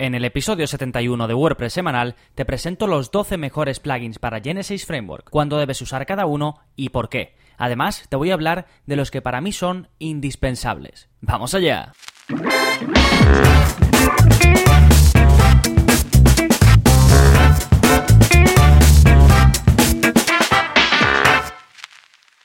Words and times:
En 0.00 0.14
el 0.14 0.24
episodio 0.24 0.66
71 0.66 1.28
de 1.28 1.34
WordPress 1.34 1.74
semanal 1.74 2.16
te 2.34 2.46
presento 2.46 2.86
los 2.86 3.10
12 3.10 3.36
mejores 3.36 3.80
plugins 3.80 4.18
para 4.18 4.40
Genesis 4.40 4.86
Framework, 4.86 5.28
cuándo 5.28 5.58
debes 5.58 5.82
usar 5.82 6.06
cada 6.06 6.24
uno 6.24 6.58
y 6.74 6.88
por 6.88 7.10
qué. 7.10 7.36
Además, 7.58 8.06
te 8.08 8.16
voy 8.16 8.30
a 8.30 8.32
hablar 8.32 8.66
de 8.86 8.96
los 8.96 9.10
que 9.10 9.20
para 9.20 9.42
mí 9.42 9.52
son 9.52 9.88
indispensables. 9.98 11.10
¡Vamos 11.20 11.52
allá! 11.52 11.92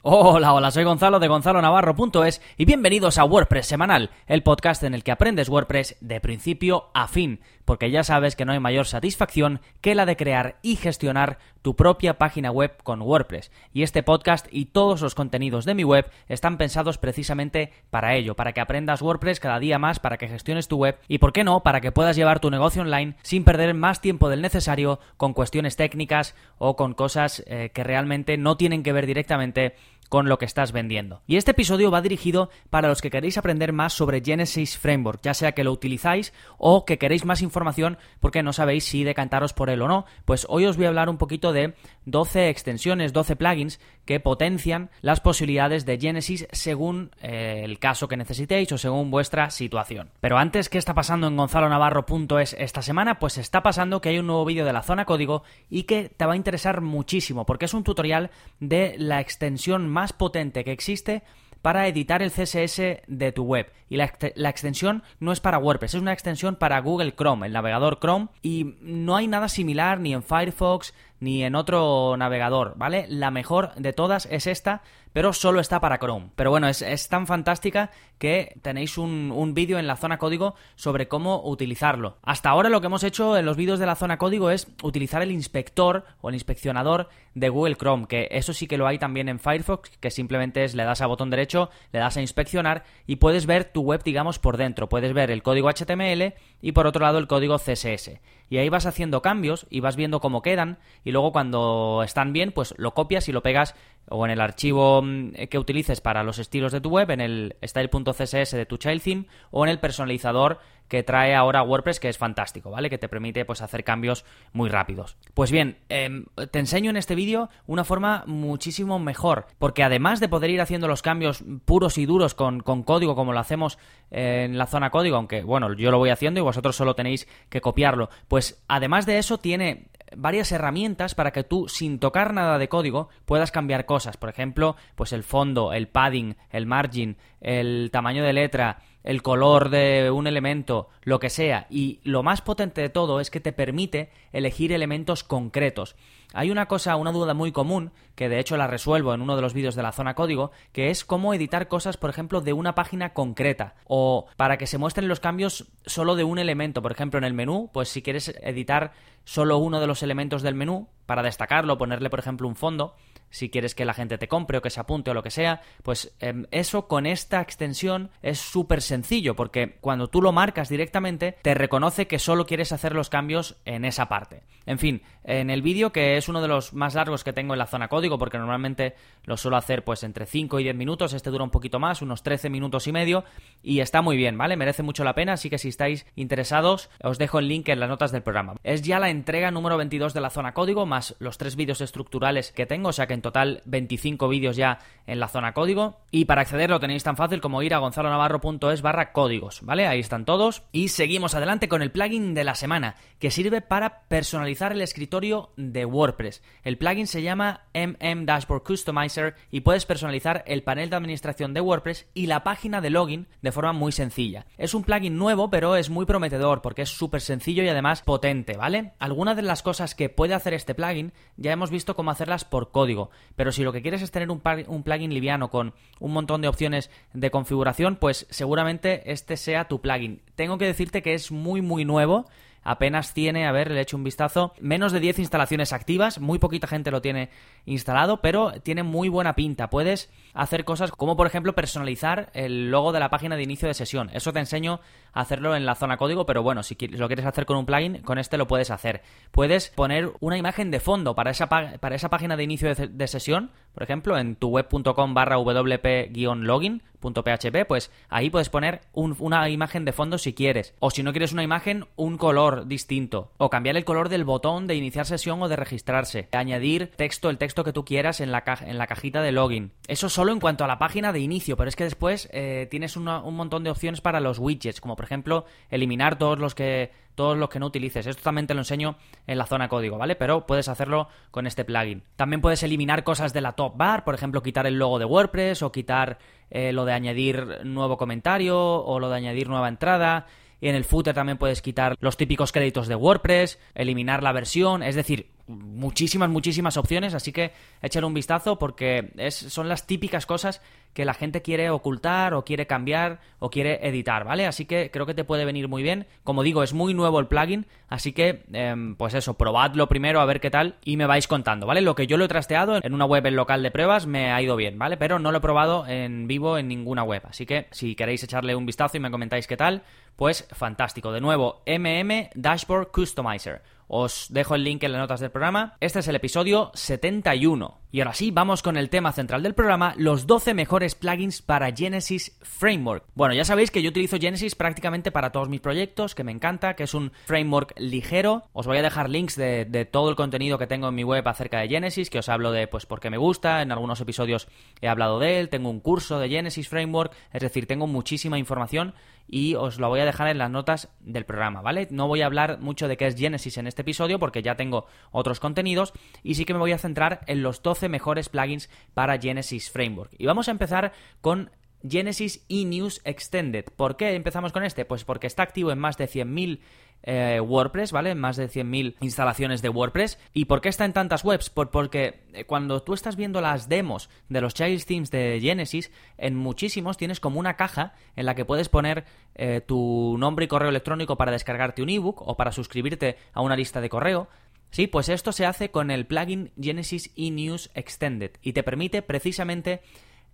Hola, 0.08 0.54
hola, 0.54 0.70
soy 0.70 0.84
Gonzalo 0.84 1.20
de 1.20 1.28
gonzalonavarro.es 1.28 2.40
y 2.58 2.66
bienvenidos 2.66 3.18
a 3.18 3.26
WordPress 3.26 3.66
Semanal, 3.66 4.12
el 4.28 4.44
podcast 4.44 4.84
en 4.84 4.94
el 4.94 5.04
que 5.04 5.10
aprendes 5.10 5.50
WordPress 5.50 5.98
de 6.00 6.22
principio 6.22 6.92
a 6.94 7.08
fin, 7.08 7.40
porque 7.66 7.90
ya 7.90 8.04
sabes 8.04 8.36
que 8.36 8.46
no 8.46 8.52
hay 8.52 8.60
mayor 8.60 8.86
satisfacción 8.86 9.62
que 9.82 9.96
la 9.96 10.06
de 10.06 10.16
crear 10.16 10.58
y 10.62 10.76
gestionar 10.76 11.40
tu 11.64 11.76
propia 11.76 12.20
página 12.20 12.52
web 12.52 12.78
con 12.84 13.02
WordPress. 13.02 13.52
Y 13.74 13.82
este 13.82 14.04
podcast 14.04 14.46
y 14.52 14.66
todos 14.66 15.02
los 15.02 15.16
contenidos 15.16 15.66
de 15.66 15.74
mi 15.74 15.84
web 15.84 16.12
están 16.28 16.60
pensados 16.60 17.00
precisamente 17.00 17.74
para 17.90 18.14
ello, 18.14 18.36
para 18.36 18.54
que 18.54 18.62
aprendas 18.62 19.02
WordPress 19.02 19.40
cada 19.40 19.58
día 19.58 19.80
más, 19.80 20.00
para 20.00 20.18
que 20.18 20.28
gestiones 20.28 20.68
tu 20.68 20.78
web 20.78 21.00
y, 21.08 21.18
por 21.18 21.34
qué 21.34 21.44
no, 21.44 21.64
para 21.64 21.82
que 21.82 21.92
puedas 21.92 22.16
llevar 22.16 22.40
tu 22.40 22.52
negocio 22.52 22.84
online 22.84 23.16
sin 23.24 23.44
perder 23.44 23.74
más 23.74 24.02
tiempo 24.02 24.30
del 24.30 24.44
necesario 24.44 25.00
con 25.18 25.34
cuestiones 25.34 25.76
técnicas 25.76 26.36
o 26.60 26.76
con 26.76 26.94
cosas 26.94 27.44
eh, 27.48 27.72
que 27.74 27.84
realmente 27.84 28.38
no 28.38 28.56
tienen 28.56 28.84
que 28.84 28.94
ver 28.94 29.08
directamente 29.08 29.74
con 30.10 30.30
lo 30.30 30.38
que 30.38 30.46
estás 30.46 30.72
vendiendo. 30.72 31.22
Y 31.28 31.38
este 31.38 31.52
episodio 31.52 31.92
va 31.92 32.02
dirigido 32.02 32.50
para 32.70 32.88
los 32.88 33.02
que 33.02 33.10
queréis 33.10 33.38
aprender 33.38 33.74
más 33.74 33.94
sobre 33.94 34.22
Genesis 34.24 34.78
Framework, 34.78 35.22
ya 35.22 35.34
sea 35.34 35.54
que 35.54 35.64
lo 35.64 35.72
utilizáis 35.72 36.34
o 36.58 36.86
que 36.86 36.98
queréis 36.98 37.26
más 37.26 37.42
información 37.42 37.98
porque 38.20 38.44
no 38.44 38.54
sabéis 38.54 38.86
si 38.86 39.04
decantaros 39.04 39.54
por 39.54 39.70
él 39.70 39.82
o 39.82 39.88
no. 39.88 40.06
Pues 40.26 40.46
hoy 40.50 40.66
os 40.66 40.78
voy 40.78 40.86
a 40.86 40.90
hablar 40.90 41.10
un 41.10 41.18
poquito 41.18 41.54
de 41.54 41.74
12 42.06 42.50
extensiones, 42.50 43.14
12 43.14 43.36
plugins 43.36 43.80
que 44.06 44.20
potencian 44.20 44.90
las 45.02 45.20
posibilidades 45.20 45.86
de 45.86 46.00
Genesis 46.00 46.48
según 46.52 47.12
eh, 47.22 47.62
el 47.64 47.80
caso 47.80 48.08
que 48.08 48.18
necesitéis 48.18 48.72
o 48.72 48.78
según 48.78 49.10
vuestra 49.10 49.50
situación. 49.50 50.12
Pero 50.22 50.38
antes, 50.38 50.70
¿qué 50.70 50.78
está 50.78 50.94
pasando 50.94 51.28
en 51.28 51.38
gonzalonavarro.es 51.38 52.56
esta 52.60 52.82
semana? 52.82 53.20
Pues 53.20 53.38
está 53.38 53.64
pasando 53.64 54.02
que 54.02 54.10
hay 54.10 54.20
un 54.20 54.28
nuevo 54.28 54.46
vídeo 54.46 54.66
de 54.66 54.74
la 54.74 54.84
zona 54.84 55.06
código 55.06 55.44
y 55.70 55.84
que 55.84 56.10
te 56.10 56.26
va 56.26 56.34
a 56.34 56.38
interesar 56.38 56.82
muchísimo 56.82 57.46
porque 57.46 57.66
es 57.66 57.74
un 57.74 57.84
tutorial 57.84 58.30
de 58.60 58.96
la 58.98 59.20
extensión 59.20 59.90
más 59.96 60.12
potente 60.12 60.66
que 60.66 60.74
existe 60.74 61.24
para 61.62 61.88
editar 61.88 62.22
el 62.22 62.32
CSS 62.32 63.02
de 63.08 63.32
tu 63.32 63.44
web. 63.44 63.72
Y 63.90 63.96
la, 63.96 64.06
extensión 64.50 65.02
no 65.20 65.32
es 65.32 65.40
para 65.40 65.58
WordPress, 65.58 65.96
es 65.96 66.02
una 66.02 66.14
extensión 66.14 66.58
para 66.58 66.80
Google 66.82 67.16
Chrome, 67.16 67.48
el 67.48 67.54
navegador 67.54 68.00
Chrome, 68.00 68.28
y 68.44 68.76
no 68.82 69.16
hay 69.16 69.28
nada 69.28 69.48
similar 69.48 70.00
ni 70.00 70.14
en 70.14 70.22
Firefox 70.22 70.94
ni 71.20 71.44
en 71.44 71.56
otro 71.56 72.16
navegador, 72.18 72.74
¿vale? 72.78 73.06
La 73.10 73.32
mejor 73.32 73.74
de 73.76 73.94
todas 73.94 74.28
es 74.32 74.48
esta, 74.48 74.82
pero 75.14 75.32
solo 75.32 75.60
está 75.60 75.80
para 75.80 75.98
Chrome. 75.98 76.32
Pero 76.36 76.50
bueno, 76.50 76.68
es, 76.68 77.10
tan 77.10 77.26
fantástica 77.26 77.90
que 78.18 78.58
tenéis 78.62 78.98
un, 78.98 79.32
un 79.34 79.54
vídeo 79.54 79.80
en 79.80 79.88
la 79.88 79.96
zona 79.96 80.18
código 80.18 80.56
sobre 80.76 81.08
cómo 81.08 81.42
utilizarlo. 81.44 82.18
Hasta 82.22 82.50
ahora 82.50 82.70
lo 82.70 82.82
que 82.82 82.88
hemos 82.88 83.04
hecho 83.04 83.38
en 83.38 83.46
los 83.46 83.56
vídeos 83.56 83.80
de 83.80 83.86
la 83.86 83.96
zona 83.96 84.18
código 84.18 84.50
es 84.50 84.68
utilizar 84.84 85.22
el 85.22 85.32
inspector 85.32 86.04
o 86.22 86.30
el 86.30 86.36
inspeccionador 86.36 87.08
de 87.34 87.50
Google 87.50 87.76
Chrome, 87.76 88.08
que 88.08 88.28
eso 88.32 88.54
sí 88.54 88.68
que 88.68 88.78
lo 88.78 88.88
hay 88.88 88.98
también 88.98 89.30
en 89.30 89.40
Firefox, 89.40 89.90
que 90.00 90.12
simplemente 90.12 90.64
es 90.64 90.76
le 90.76 90.84
das 90.84 91.02
a 91.02 91.08
botón 91.08 91.30
derecho, 91.30 91.70
le 91.92 92.00
das 92.00 92.18
a 92.18 92.22
inspeccionar 92.22 92.84
y 93.08 93.18
puedes 93.18 93.46
ver 93.46 93.66
tu 93.66 93.82
web, 93.82 94.04
digamos, 94.04 94.40
por 94.40 94.58
dentro. 94.58 94.90
Puedes 94.90 95.14
ver 95.14 95.32
el 95.32 95.44
código 95.44 95.70
HTML 95.70 96.34
y 96.62 96.72
por 96.74 96.88
otro 96.88 97.06
lado 97.06 97.20
el 97.20 97.28
código 97.28 97.58
CSS. 97.58 98.20
Y 98.50 98.58
ahí 98.58 98.70
vas 98.70 98.86
haciendo 98.86 99.22
cambios 99.22 99.66
y 99.70 99.80
vas 99.80 99.96
viendo 99.96 100.20
cómo 100.20 100.42
quedan 100.42 100.78
y 101.04 101.12
luego 101.12 101.32
cuando 101.32 102.02
están 102.04 102.34
bien, 102.34 102.52
pues 102.52 102.74
lo 102.78 102.94
copias 102.94 103.28
y 103.28 103.32
lo 103.32 103.42
pegas 103.42 103.76
o 104.10 104.26
en 104.26 104.32
el 104.32 104.42
archivo 104.42 105.02
mm, 105.02 105.32
que 105.50 105.60
utilices 105.60 106.02
para 106.02 106.24
los 106.24 106.40
estilos 106.40 106.72
de 106.72 106.82
tu 106.82 106.90
web, 106.90 107.10
en 107.12 107.22
el 107.22 107.56
style.css 107.64 108.52
de 108.52 108.66
tu 108.66 108.78
child 108.78 109.02
theme 109.02 109.26
o 109.52 109.66
en 109.66 109.70
el 109.70 109.80
personalizador 109.80 110.60
que 110.88 111.04
trae 111.04 111.34
ahora 111.34 111.64
WordPress, 111.64 112.00
que 112.00 112.10
es 112.10 112.18
fantástico, 112.18 112.70
¿vale? 112.70 112.90
Que 112.90 112.98
te 112.98 113.10
permite 113.10 113.46
pues 113.46 113.62
hacer 113.62 113.84
cambios 113.84 114.26
muy 114.54 114.70
rápidos. 114.70 115.18
Pues 115.34 115.52
bien, 115.52 115.78
em, 115.90 116.26
te 116.52 116.60
enseño 116.60 116.92
en 116.92 116.98
este 116.98 117.16
vídeo 117.16 117.50
una 117.66 117.84
forma 117.84 118.24
muchísimo 118.28 119.00
mejor, 119.00 119.48
porque 119.58 119.84
además 119.84 120.20
de 120.20 120.30
poder 120.30 120.52
ir 120.52 120.62
haciendo 120.62 120.88
los 120.88 121.02
cambios 121.02 121.44
puros 121.66 121.98
y 121.98 122.06
duros 122.06 122.36
con, 122.36 122.60
con 122.60 122.84
código 122.84 123.16
como 123.16 123.34
lo 123.34 123.40
hacemos 123.40 123.80
en 124.12 124.58
la 124.58 124.68
zona 124.68 124.92
código, 124.92 125.18
aunque 125.18 125.44
bueno, 125.44 125.74
yo 125.74 125.92
lo 125.92 125.98
voy 125.98 126.12
haciendo 126.12 126.40
y 126.40 126.44
vosotros 126.44 126.76
solo 126.76 126.96
tenéis 126.96 127.28
que 127.50 127.62
copiarlo, 127.62 128.10
pues 128.28 128.64
además 128.68 129.06
de 129.06 129.18
eso 129.18 129.40
tiene 129.40 129.88
varias 130.16 130.52
herramientas 130.52 131.16
para 131.16 131.32
que 131.32 131.44
tú, 131.44 131.68
sin 131.68 132.00
tocar 132.00 132.34
nada 132.34 132.58
de 132.58 132.70
código, 132.70 133.10
puedas 133.26 133.52
cambiar 133.52 133.86
cosas. 133.86 134.18
Por 134.18 134.30
ejemplo, 134.30 134.76
pues 134.96 135.14
el 135.14 135.24
fondo, 135.24 135.74
el 135.74 135.88
padding, 135.88 136.36
el 136.50 136.66
margin, 136.66 137.18
el 137.42 137.90
tamaño 137.92 138.24
de 138.24 138.34
letra, 138.34 138.80
el 139.06 139.22
color 139.22 139.70
de 139.70 140.10
un 140.12 140.28
elemento, 140.28 140.90
lo 141.04 141.20
que 141.20 141.30
sea. 141.30 141.68
Y 141.70 142.00
lo 142.04 142.24
más 142.24 142.42
potente 142.42 142.82
de 142.82 142.90
todo 142.90 143.20
es 143.20 143.30
que 143.30 143.40
te 143.40 143.54
permite 143.54 144.10
elegir 144.34 144.74
elementos 144.74 145.24
concretos. 145.24 145.96
Hay 146.34 146.50
una 146.52 146.68
cosa, 146.68 146.96
una 146.96 147.12
duda 147.12 147.36
muy 147.36 147.52
común, 147.52 147.92
que 148.16 148.28
de 148.28 148.40
hecho 148.40 148.58
la 148.58 148.68
resuelvo 148.68 149.14
en 149.14 149.22
uno 149.22 149.36
de 149.36 149.44
los 149.44 149.54
vídeos 149.54 149.76
de 149.76 149.84
la 149.84 149.92
zona 149.92 150.16
código, 150.16 150.52
que 150.74 150.90
es 150.90 151.06
cómo 151.06 151.34
editar 151.34 151.68
cosas, 151.68 151.98
por 151.98 152.10
ejemplo, 152.10 152.42
de 152.42 152.54
una 152.54 152.74
página 152.74 153.14
concreta. 153.14 153.76
O 153.86 154.26
para 154.38 154.58
que 154.58 154.68
se 154.68 154.80
muestren 154.80 155.08
los 155.08 155.20
cambios 155.20 155.72
solo 155.86 156.16
de 156.16 156.24
un 156.24 156.40
elemento. 156.40 156.82
Por 156.82 156.92
ejemplo, 156.92 157.20
en 157.20 157.26
el 157.26 157.34
menú, 157.34 157.70
pues 157.72 157.90
si 157.90 158.02
quieres 158.02 158.36
editar 158.42 158.92
solo 159.24 159.60
uno 159.60 159.80
de 159.80 159.88
los 159.88 160.02
elementos 160.02 160.42
del 160.42 160.56
menú, 160.56 160.90
para 161.06 161.22
destacarlo, 161.22 161.78
ponerle, 161.78 162.10
por 162.10 162.20
ejemplo, 162.20 162.48
un 162.48 162.56
fondo, 162.56 162.96
si 163.36 163.50
quieres 163.50 163.76
que 163.76 163.84
la 163.84 163.94
gente 163.94 164.18
te 164.18 164.30
compre 164.30 164.58
o 164.58 164.62
que 164.62 164.70
se 164.70 164.80
apunte 164.80 165.12
o 165.12 165.14
lo 165.14 165.22
que 165.22 165.30
sea, 165.30 165.62
pues 165.84 166.16
em, 166.22 166.46
eso 166.52 166.88
con 166.88 167.06
esta 167.06 167.42
extensión 167.42 168.10
es 168.22 168.40
súper 168.40 168.82
sencillo, 168.82 169.36
porque 169.36 169.76
cuando 169.82 170.08
tú 170.08 170.22
lo 170.22 170.32
marcas 170.32 170.70
directamente, 170.70 171.36
te 171.42 171.54
reconoce 171.54 172.08
que 172.08 172.18
solo 172.18 172.46
quieres 172.46 172.72
hacer 172.72 172.96
los 172.96 173.10
cambios 173.10 173.58
en 173.66 173.84
esa 173.84 174.08
parte. 174.08 174.44
En 174.66 174.80
fin, 174.80 175.02
en 175.26 175.50
el 175.50 175.62
vídeo, 175.62 175.92
que 175.92 176.16
es 176.16 176.30
uno 176.30 176.42
de 176.42 176.48
los 176.48 176.74
más 176.74 176.96
largos 176.96 177.26
que 177.26 177.34
tengo 177.34 177.54
en 177.54 177.60
la 177.60 177.68
zona 177.68 177.90
código, 177.90 178.18
porque 178.18 178.38
normalmente 178.38 178.96
lo 179.26 179.36
suelo 179.36 179.58
hacer 179.58 179.84
pues 179.84 180.04
entre 180.04 180.26
5 180.26 180.60
y 180.62 180.64
10 180.64 180.76
minutos, 180.76 181.14
este 181.14 181.30
dura 181.30 181.44
un 181.44 181.50
poquito 181.50 181.78
más, 181.78 182.02
unos 182.02 182.24
13 182.24 182.50
minutos 182.50 182.88
y 182.88 182.94
medio, 182.94 183.26
y 183.62 183.82
está 183.82 184.02
muy 184.02 184.16
bien, 184.16 184.38
¿vale? 184.38 184.56
Merece 184.56 184.82
mucho 184.82 185.04
la 185.04 185.14
pena, 185.14 185.34
así 185.34 185.50
que 185.50 185.58
si 185.58 185.68
estáis 185.68 186.06
interesados, 186.16 186.90
os 187.04 187.18
dejo 187.18 187.40
el 187.40 187.50
link 187.50 187.68
en 187.68 187.82
las 187.82 187.90
notas 187.90 188.14
del 188.14 188.24
programa. 188.24 188.56
Es 188.64 188.82
ya 188.82 189.00
la 189.00 189.10
entrega 189.10 189.52
número 189.52 189.76
22 189.76 190.14
de 190.14 190.22
la 190.22 190.30
zona 190.30 190.54
código, 190.54 190.86
más 190.86 191.16
los 191.20 191.38
tres 191.38 191.58
vídeos 191.58 191.82
estructurales 191.82 192.52
que 192.52 192.66
tengo, 192.66 192.90
o 192.90 192.94
sea 192.94 193.08
que 193.08 193.14
en 193.14 193.25
total 193.26 193.64
25 193.66 194.28
vídeos 194.28 194.56
ya 194.56 194.78
en 195.08 195.20
la 195.20 195.28
zona 195.28 195.54
código. 195.54 195.98
Y 196.12 196.26
para 196.26 196.42
acceder 196.42 196.70
lo 196.70 196.80
tenéis 196.80 197.04
tan 197.04 197.18
fácil 197.18 197.42
como 197.42 197.64
ir 197.64 197.74
a 197.74 197.80
gonzalonavarro.es 197.80 198.82
barra 198.82 199.12
códigos, 199.12 199.62
¿vale? 199.64 199.88
Ahí 199.88 200.00
están 200.00 200.26
todos. 200.26 200.64
Y 200.72 200.90
seguimos 200.90 201.34
adelante 201.34 201.68
con 201.68 201.82
el 201.82 201.92
plugin 201.92 202.34
de 202.34 202.44
la 202.44 202.56
semana, 202.56 202.96
que 203.20 203.32
sirve 203.32 203.62
para 203.62 204.04
personalizar 204.08 204.72
el 204.72 204.82
escritorio 204.82 205.50
de 205.58 205.86
WordPress. 205.86 206.44
El 206.64 206.78
plugin 206.78 207.08
se 207.08 207.24
llama 207.24 207.62
MM 207.74 208.26
Dashboard 208.26 208.64
Customizer 208.64 209.36
y 209.50 209.62
puedes 209.62 209.86
personalizar 209.86 210.44
el 210.46 210.64
panel 210.64 210.90
de 210.90 210.96
administración 210.98 211.54
de 211.54 211.62
WordPress 211.62 212.08
y 212.14 212.28
la 212.28 212.44
página 212.44 212.80
de 212.80 212.92
login 212.92 213.28
de 213.42 213.52
forma 213.52 213.74
muy 213.74 213.92
sencilla. 213.92 214.46
Es 214.58 214.74
un 214.74 214.84
plugin 214.84 215.18
nuevo, 215.18 215.50
pero 215.50 215.76
es 215.76 215.90
muy 215.90 216.06
prometedor 216.06 216.62
porque 216.62 216.84
es 216.84 216.90
súper 216.90 217.22
sencillo 217.22 217.64
y 217.64 217.70
además 217.70 218.04
potente, 218.04 218.56
¿vale? 218.56 218.94
Algunas 219.00 219.36
de 219.36 219.42
las 219.42 219.64
cosas 219.64 219.96
que 219.96 220.10
puede 220.10 220.36
hacer 220.36 220.54
este 220.54 220.76
plugin 220.76 221.14
ya 221.38 221.52
hemos 221.52 221.72
visto 221.72 221.96
cómo 221.96 222.12
hacerlas 222.12 222.46
por 222.46 222.72
código, 222.72 223.05
pero 223.36 223.52
si 223.52 223.64
lo 223.64 223.74
que 223.74 223.82
quieres 223.82 224.02
es 224.02 224.12
tener 224.12 224.30
un, 224.30 224.42
plugin 224.42 225.14
liviano 225.14 225.50
con 225.50 225.74
un 226.00 226.14
montón 226.14 226.42
de 226.42 226.48
opciones 226.48 226.90
de 227.14 227.32
configuración, 227.32 227.96
pues 227.96 228.28
seguramente 228.30 229.12
este 229.12 229.38
sea 229.38 229.68
tu 229.68 229.82
plugin. 229.82 230.22
Tengo 230.36 230.58
que 230.58 230.66
decirte 230.66 231.02
que 231.02 231.14
es 231.14 231.32
muy 231.32 231.62
muy 231.62 231.86
nuevo, 231.86 232.26
apenas 232.66 233.14
tiene, 233.14 233.48
a 233.48 233.52
ver, 233.54 233.72
le 233.72 233.78
he 233.78 233.84
hecho 233.84 233.96
un 233.96 234.04
vistazo, 234.04 234.54
menos 234.60 234.92
de 234.92 235.00
10 235.00 235.20
instalaciones 235.20 235.72
activas, 235.72 236.20
muy 236.20 236.40
poquita 236.40 236.68
gente 236.68 236.92
lo 236.92 237.02
tiene 237.02 237.30
instalado, 237.66 238.22
pero 238.22 238.52
tiene 238.62 238.84
muy 238.84 239.08
buena 239.08 239.36
pinta. 239.36 239.70
Puedes 239.70 240.12
hacer 240.34 240.66
cosas 240.66 240.92
como, 240.92 241.16
por 241.16 241.28
ejemplo, 241.28 241.54
personalizar 241.54 242.32
el 242.34 242.72
logo 242.72 242.92
de 242.92 243.00
la 243.00 243.10
página 243.10 243.38
de 243.38 243.44
inicio 243.44 243.68
de 243.68 243.76
sesión. 243.76 244.10
Eso 244.14 244.34
te 244.34 244.40
enseño 244.40 244.82
a 245.14 245.22
hacerlo 245.22 245.56
en 245.56 245.66
la 245.66 245.76
zona 245.76 245.98
código, 245.98 246.26
pero 246.26 246.44
bueno, 246.44 246.64
si 246.64 246.76
lo 246.88 247.08
quieres 247.08 247.26
hacer 247.26 247.46
con 247.46 247.58
un 247.58 247.66
plugin, 247.66 248.02
con 248.02 248.18
este 248.18 248.38
lo 248.38 248.48
puedes 248.48 248.72
hacer. 248.72 249.04
Puedes 249.32 249.70
poner 249.70 250.12
una 250.20 250.38
imagen 250.38 250.72
de 250.72 250.80
fondo 250.80 251.16
para 251.16 251.32
esa, 251.32 251.48
para 251.48 251.96
esa 251.96 252.10
página 252.10 252.36
de 252.36 252.44
inicio 252.44 252.74
de, 252.74 253.08
sesión, 253.08 253.52
por 253.74 253.84
ejemplo, 253.84 254.18
en 254.18 254.36
tu 254.36 254.50
web.com 254.50 255.14
barra 255.14 255.38
wp-login 255.38 256.82
.php, 257.14 257.66
pues 257.68 257.92
ahí 258.10 258.30
puedes 258.30 258.50
poner 258.50 258.82
una 258.94 259.50
imagen 259.50 259.86
de 259.86 259.94
fondo 259.94 260.18
si 260.18 260.34
quieres. 260.34 260.74
O 260.80 260.92
si 260.92 261.04
no 261.04 261.12
quieres 261.12 261.34
una 261.34 261.44
imagen, 261.44 261.86
un 261.96 262.18
color 262.18 262.68
distinto. 262.68 263.32
O 263.38 263.50
cambiar 263.50 263.78
el 263.78 263.86
color 263.86 264.10
del 264.10 264.26
botón 264.26 264.68
de 264.68 264.76
iniciar 264.76 265.06
sesión 265.06 265.42
o 265.42 265.48
de 265.48 265.56
registrarse. 265.56 266.28
Añadir 266.32 266.92
texto, 266.96 267.30
el 267.30 267.38
texto 267.38 267.64
que 267.64 267.74
tú 267.74 267.86
quieras 267.86 268.20
en 268.20 268.32
la, 268.32 268.44
en 268.62 268.78
la 268.78 268.88
cajita 268.88 269.22
de 269.22 269.32
login. 269.32 269.72
Eso 269.88 270.10
solo 270.10 270.32
en 270.32 270.40
cuanto 270.40 270.64
a 270.64 270.68
la 270.68 270.80
página 270.80 271.12
de 271.12 271.20
inicio, 271.20 271.58
pero 271.58 271.70
es 271.70 271.76
que 271.76 271.84
después 271.84 272.30
eh, 272.32 272.68
tienes 272.70 272.98
un 272.98 273.06
montón 273.36 273.64
de 273.64 273.70
opciones 273.70 274.02
para 274.02 274.20
los 274.20 274.40
widgets, 274.40 274.82
como 274.82 274.96
por 274.96 275.06
ejemplo 275.06 275.46
eliminar 275.70 276.18
todos 276.18 276.40
los 276.40 276.56
que 276.56 276.92
todos 277.16 277.38
los 277.38 277.50
que 277.50 277.60
no 277.60 277.68
utilices. 277.68 278.06
Esto 278.06 278.22
también 278.22 278.48
te 278.48 278.54
lo 278.54 278.62
enseño 278.62 278.98
en 279.26 279.38
la 279.38 279.46
zona 279.46 279.68
código, 279.68 279.98
¿vale? 279.98 280.16
Pero 280.16 280.46
puedes 280.46 280.68
hacerlo 280.68 281.08
con 281.32 281.48
este 281.48 281.66
plugin. 281.66 282.04
También 282.16 282.42
puedes 282.42 282.62
eliminar 282.64 283.04
cosas 283.04 283.34
de 283.34 283.42
la 283.42 283.54
top 283.54 283.76
bar, 283.76 284.04
por 284.04 284.16
ejemplo, 284.16 284.44
quitar 284.44 284.68
el 284.68 284.78
logo 284.78 285.00
de 285.00 285.06
WordPress 285.06 285.64
o 285.64 285.72
quitar 285.72 286.20
eh, 286.52 286.72
lo 286.72 286.86
de 286.86 286.94
añadir 286.94 287.66
nuevo 287.66 287.98
comentario 287.98 288.60
o 288.60 289.00
lo 289.00 289.10
de 289.10 289.16
añadir 289.16 289.50
nueva 289.50 289.70
entrada. 289.70 290.28
Y 290.62 290.70
en 290.70 290.76
el 290.76 290.86
footer 290.86 291.14
también 291.14 291.38
puedes 291.38 291.62
quitar 291.62 291.96
los 292.00 292.18
típicos 292.18 292.52
créditos 292.52 292.88
de 292.88 292.96
WordPress, 292.96 293.60
eliminar 293.74 294.24
la 294.24 294.32
versión, 294.32 294.84
es 294.84 294.96
decir, 294.96 295.32
muchísimas, 295.48 296.30
muchísimas 296.30 296.78
opciones, 296.78 297.14
así 297.14 297.32
que 297.32 297.52
échale 297.82 298.08
un 298.08 298.14
vistazo 298.14 298.58
porque 298.58 299.12
son 299.30 299.68
las 299.68 299.86
típicas 299.86 300.26
cosas 300.26 300.62
que 300.96 301.04
la 301.04 301.14
gente 301.14 301.42
quiere 301.42 301.70
ocultar 301.70 302.34
o 302.34 302.46
quiere 302.46 302.68
cambiar 302.68 303.20
o 303.40 303.50
quiere 303.50 303.86
editar, 303.86 304.24
¿vale? 304.24 304.48
Así 304.48 304.64
que 304.64 304.90
creo 304.92 305.06
que 305.06 305.14
te 305.14 305.26
puede 305.26 305.44
venir 305.44 305.68
muy 305.68 305.84
bien. 305.84 306.08
Como 306.24 306.42
digo, 306.42 306.64
es 306.64 306.74
muy 306.74 306.94
nuevo 306.94 307.20
el 307.20 307.28
plugin, 307.28 307.68
así 307.90 308.14
que, 308.14 308.46
em, 308.54 308.96
pues 308.96 309.14
eso, 309.14 309.34
probadlo 309.34 309.90
primero 309.90 310.22
a 310.22 310.26
ver 310.26 310.40
qué 310.40 310.50
tal 310.50 310.78
y 310.86 310.96
me 310.96 311.06
vais 311.06 311.28
contando, 311.28 311.68
¿vale? 311.68 311.82
Lo 311.82 311.96
que 311.96 312.08
yo 312.08 312.16
lo 312.16 312.24
he 312.24 312.30
trasteado 312.30 312.80
en 312.82 312.94
una 312.94 313.04
web 313.04 313.30
local 313.32 313.62
de 313.62 313.72
pruebas 313.72 314.08
me 314.08 314.32
ha 314.32 314.42
ido 314.42 314.56
bien, 314.56 314.80
¿vale? 314.80 314.96
Pero 314.96 315.20
no 315.20 315.34
lo 315.34 315.40
he 315.40 315.42
probado 315.42 315.86
en 315.86 316.28
vivo 316.28 316.58
en 316.58 316.70
ninguna 316.70 317.04
web, 317.04 317.24
así 317.26 317.46
que 317.46 317.68
si 317.72 317.96
queréis 317.96 318.24
echarle 318.24 318.56
un 318.56 318.66
vistazo 318.66 318.96
y 318.96 319.02
me 319.02 319.12
comentáis 319.12 319.48
qué 319.48 319.58
tal, 319.58 319.84
pues 320.16 320.48
fantástico. 320.54 321.12
De 321.12 321.20
nuevo, 321.20 321.62
MM 321.66 322.30
Dashboard 322.36 322.92
Customizer. 322.92 323.62
Os 323.88 324.28
dejo 324.30 324.56
el 324.56 324.64
link 324.64 324.84
en 324.84 324.94
las 324.94 325.02
notas 325.02 325.20
del 325.20 325.30
programa. 325.30 325.76
Este 325.80 326.00
es 326.00 326.08
el 326.08 326.16
episodio 326.16 326.72
71. 326.74 327.80
Y 327.96 328.02
ahora 328.02 328.14
sí, 328.14 328.30
vamos 328.30 328.62
con 328.62 328.76
el 328.76 328.90
tema 328.90 329.14
central 329.14 329.42
del 329.42 329.54
programa, 329.54 329.94
los 329.98 330.28
12 330.28 330.54
mejores 330.54 330.96
plugins 330.96 331.42
para 331.42 331.72
Genesis 331.74 332.38
Framework. 332.42 333.06
Bueno, 333.16 333.34
ya 333.34 333.46
sabéis 333.46 333.72
que 333.72 333.82
yo 333.82 333.90
utilizo 333.90 334.18
Genesis 334.20 334.54
prácticamente 334.54 335.14
para 335.14 335.32
todos 335.32 335.48
mis 335.48 335.62
proyectos, 335.62 336.14
que 336.14 336.26
me 336.26 336.34
encanta, 336.34 336.76
que 336.76 336.84
es 336.84 336.94
un 336.94 337.14
framework 337.24 337.74
ligero. 337.80 338.50
Os 338.52 338.68
voy 338.68 338.80
a 338.80 338.82
dejar 338.82 339.10
links 339.10 339.38
de, 339.38 339.88
todo 339.90 340.10
el 340.10 340.18
contenido 340.18 340.58
que 340.58 340.68
tengo 340.68 340.90
en 340.90 340.96
mi 340.96 341.06
web 341.06 341.26
acerca 341.26 341.62
de 341.62 341.70
Genesis, 341.70 342.10
que 342.10 342.20
os 342.20 342.28
hablo 342.28 342.52
de 342.52 342.68
pues 342.68 342.86
por 342.86 343.00
qué 343.00 343.10
me 343.10 343.16
gusta, 343.16 343.62
en 343.62 343.72
algunos 343.72 344.02
episodios 344.02 344.50
he 344.82 344.90
hablado 344.90 345.18
de 345.20 345.40
él, 345.40 345.48
tengo 345.48 345.70
un 345.70 345.80
curso 345.80 346.20
de 346.20 346.28
Genesis 346.28 346.68
Framework, 346.68 347.14
es 347.32 347.44
decir, 347.44 347.66
tengo 347.66 347.88
muchísima 347.88 348.38
información 348.38 348.94
y 349.28 349.56
os 349.56 349.80
lo 349.80 349.90
voy 349.90 350.00
a 350.00 350.06
dejar 350.06 350.28
en 350.28 350.38
las 350.38 350.52
notas 350.52 350.90
del 351.00 351.26
programa, 351.26 351.62
¿vale? 351.62 351.88
No 351.92 352.08
voy 352.08 352.22
a 352.22 352.26
hablar 352.26 352.60
mucho 352.60 352.88
de 352.88 352.98
qué 352.98 353.08
es 353.08 353.16
Genesis 353.16 353.58
en 353.58 353.68
este 353.68 353.82
episodio 353.82 354.20
porque 354.20 354.42
ya 354.42 354.56
tengo 354.56 354.86
otros 355.12 355.40
contenidos 355.40 355.94
y 356.24 356.36
sí 356.36 356.46
que 356.46 356.54
me 356.54 356.60
voy 356.60 356.74
a 356.74 356.78
centrar 356.78 357.22
en 357.28 357.42
los 357.42 357.62
12 357.64 357.85
mejores 357.90 358.30
plugins 358.30 358.70
para 358.94 359.20
Genesis 359.20 359.70
Framework. 359.72 360.14
Y 360.18 360.26
vamos 360.26 360.48
a 360.48 360.52
empezar 360.52 360.94
con 361.22 361.52
Genesis 361.88 362.46
eNews 362.50 363.02
Extended. 363.04 363.66
¿Por 363.76 363.98
qué 363.98 364.16
empezamos 364.16 364.52
con 364.52 364.64
este? 364.64 364.86
Pues 364.86 365.04
porque 365.04 365.28
está 365.28 365.44
activo 365.44 365.72
en 365.72 365.80
más 365.80 365.98
de 365.98 366.08
100.000 366.08 366.60
eh, 367.08 367.40
WordPress, 367.40 367.92
¿vale? 367.92 368.16
Más 368.16 368.36
de 368.36 368.50
100.000 368.50 368.96
instalaciones 369.02 369.62
de 369.62 369.70
WordPress. 369.70 370.18
¿Y 370.34 370.46
por 370.46 370.62
qué 370.62 370.70
está 370.70 370.86
en 370.86 370.94
tantas 370.94 371.24
webs? 371.24 371.50
porque 371.50 372.24
eh, 372.34 372.46
cuando 372.46 372.82
tú 372.82 372.94
estás 372.94 373.16
viendo 373.16 373.42
las 373.42 373.70
demos 373.70 374.10
de 374.30 374.42
los 374.42 374.56
child 374.56 374.84
themes 374.86 375.12
de 375.12 375.40
Genesis, 375.40 375.92
en 376.18 376.36
muchísimos 376.36 376.98
tienes 376.98 377.20
como 377.20 377.40
una 377.40 377.56
caja 377.56 377.94
en 378.16 378.26
la 378.26 378.34
que 378.34 378.46
puedes 378.46 378.70
poner 378.70 379.06
eh, 379.36 379.62
tu 379.62 380.16
nombre 380.18 380.46
y 380.46 380.48
correo 380.48 380.70
electrónico 380.70 381.18
para 381.18 381.32
descargarte 381.32 381.84
un 381.84 381.90
ebook 381.90 382.28
o 382.28 382.36
para 382.36 382.52
suscribirte 382.52 383.18
a 383.34 383.42
una 383.42 383.56
lista 383.56 383.82
de 383.82 383.90
correo. 383.90 384.28
Sí, 384.76 384.88
pues 384.88 385.08
esto 385.08 385.32
se 385.32 385.46
hace 385.46 385.72
con 385.72 385.90
el 385.90 386.06
plugin 386.06 386.52
Genesis 386.60 387.10
eNews 387.16 387.72
Extended 387.76 388.32
y 388.42 388.52
te 388.52 388.62
permite 388.62 389.02
precisamente 389.02 389.80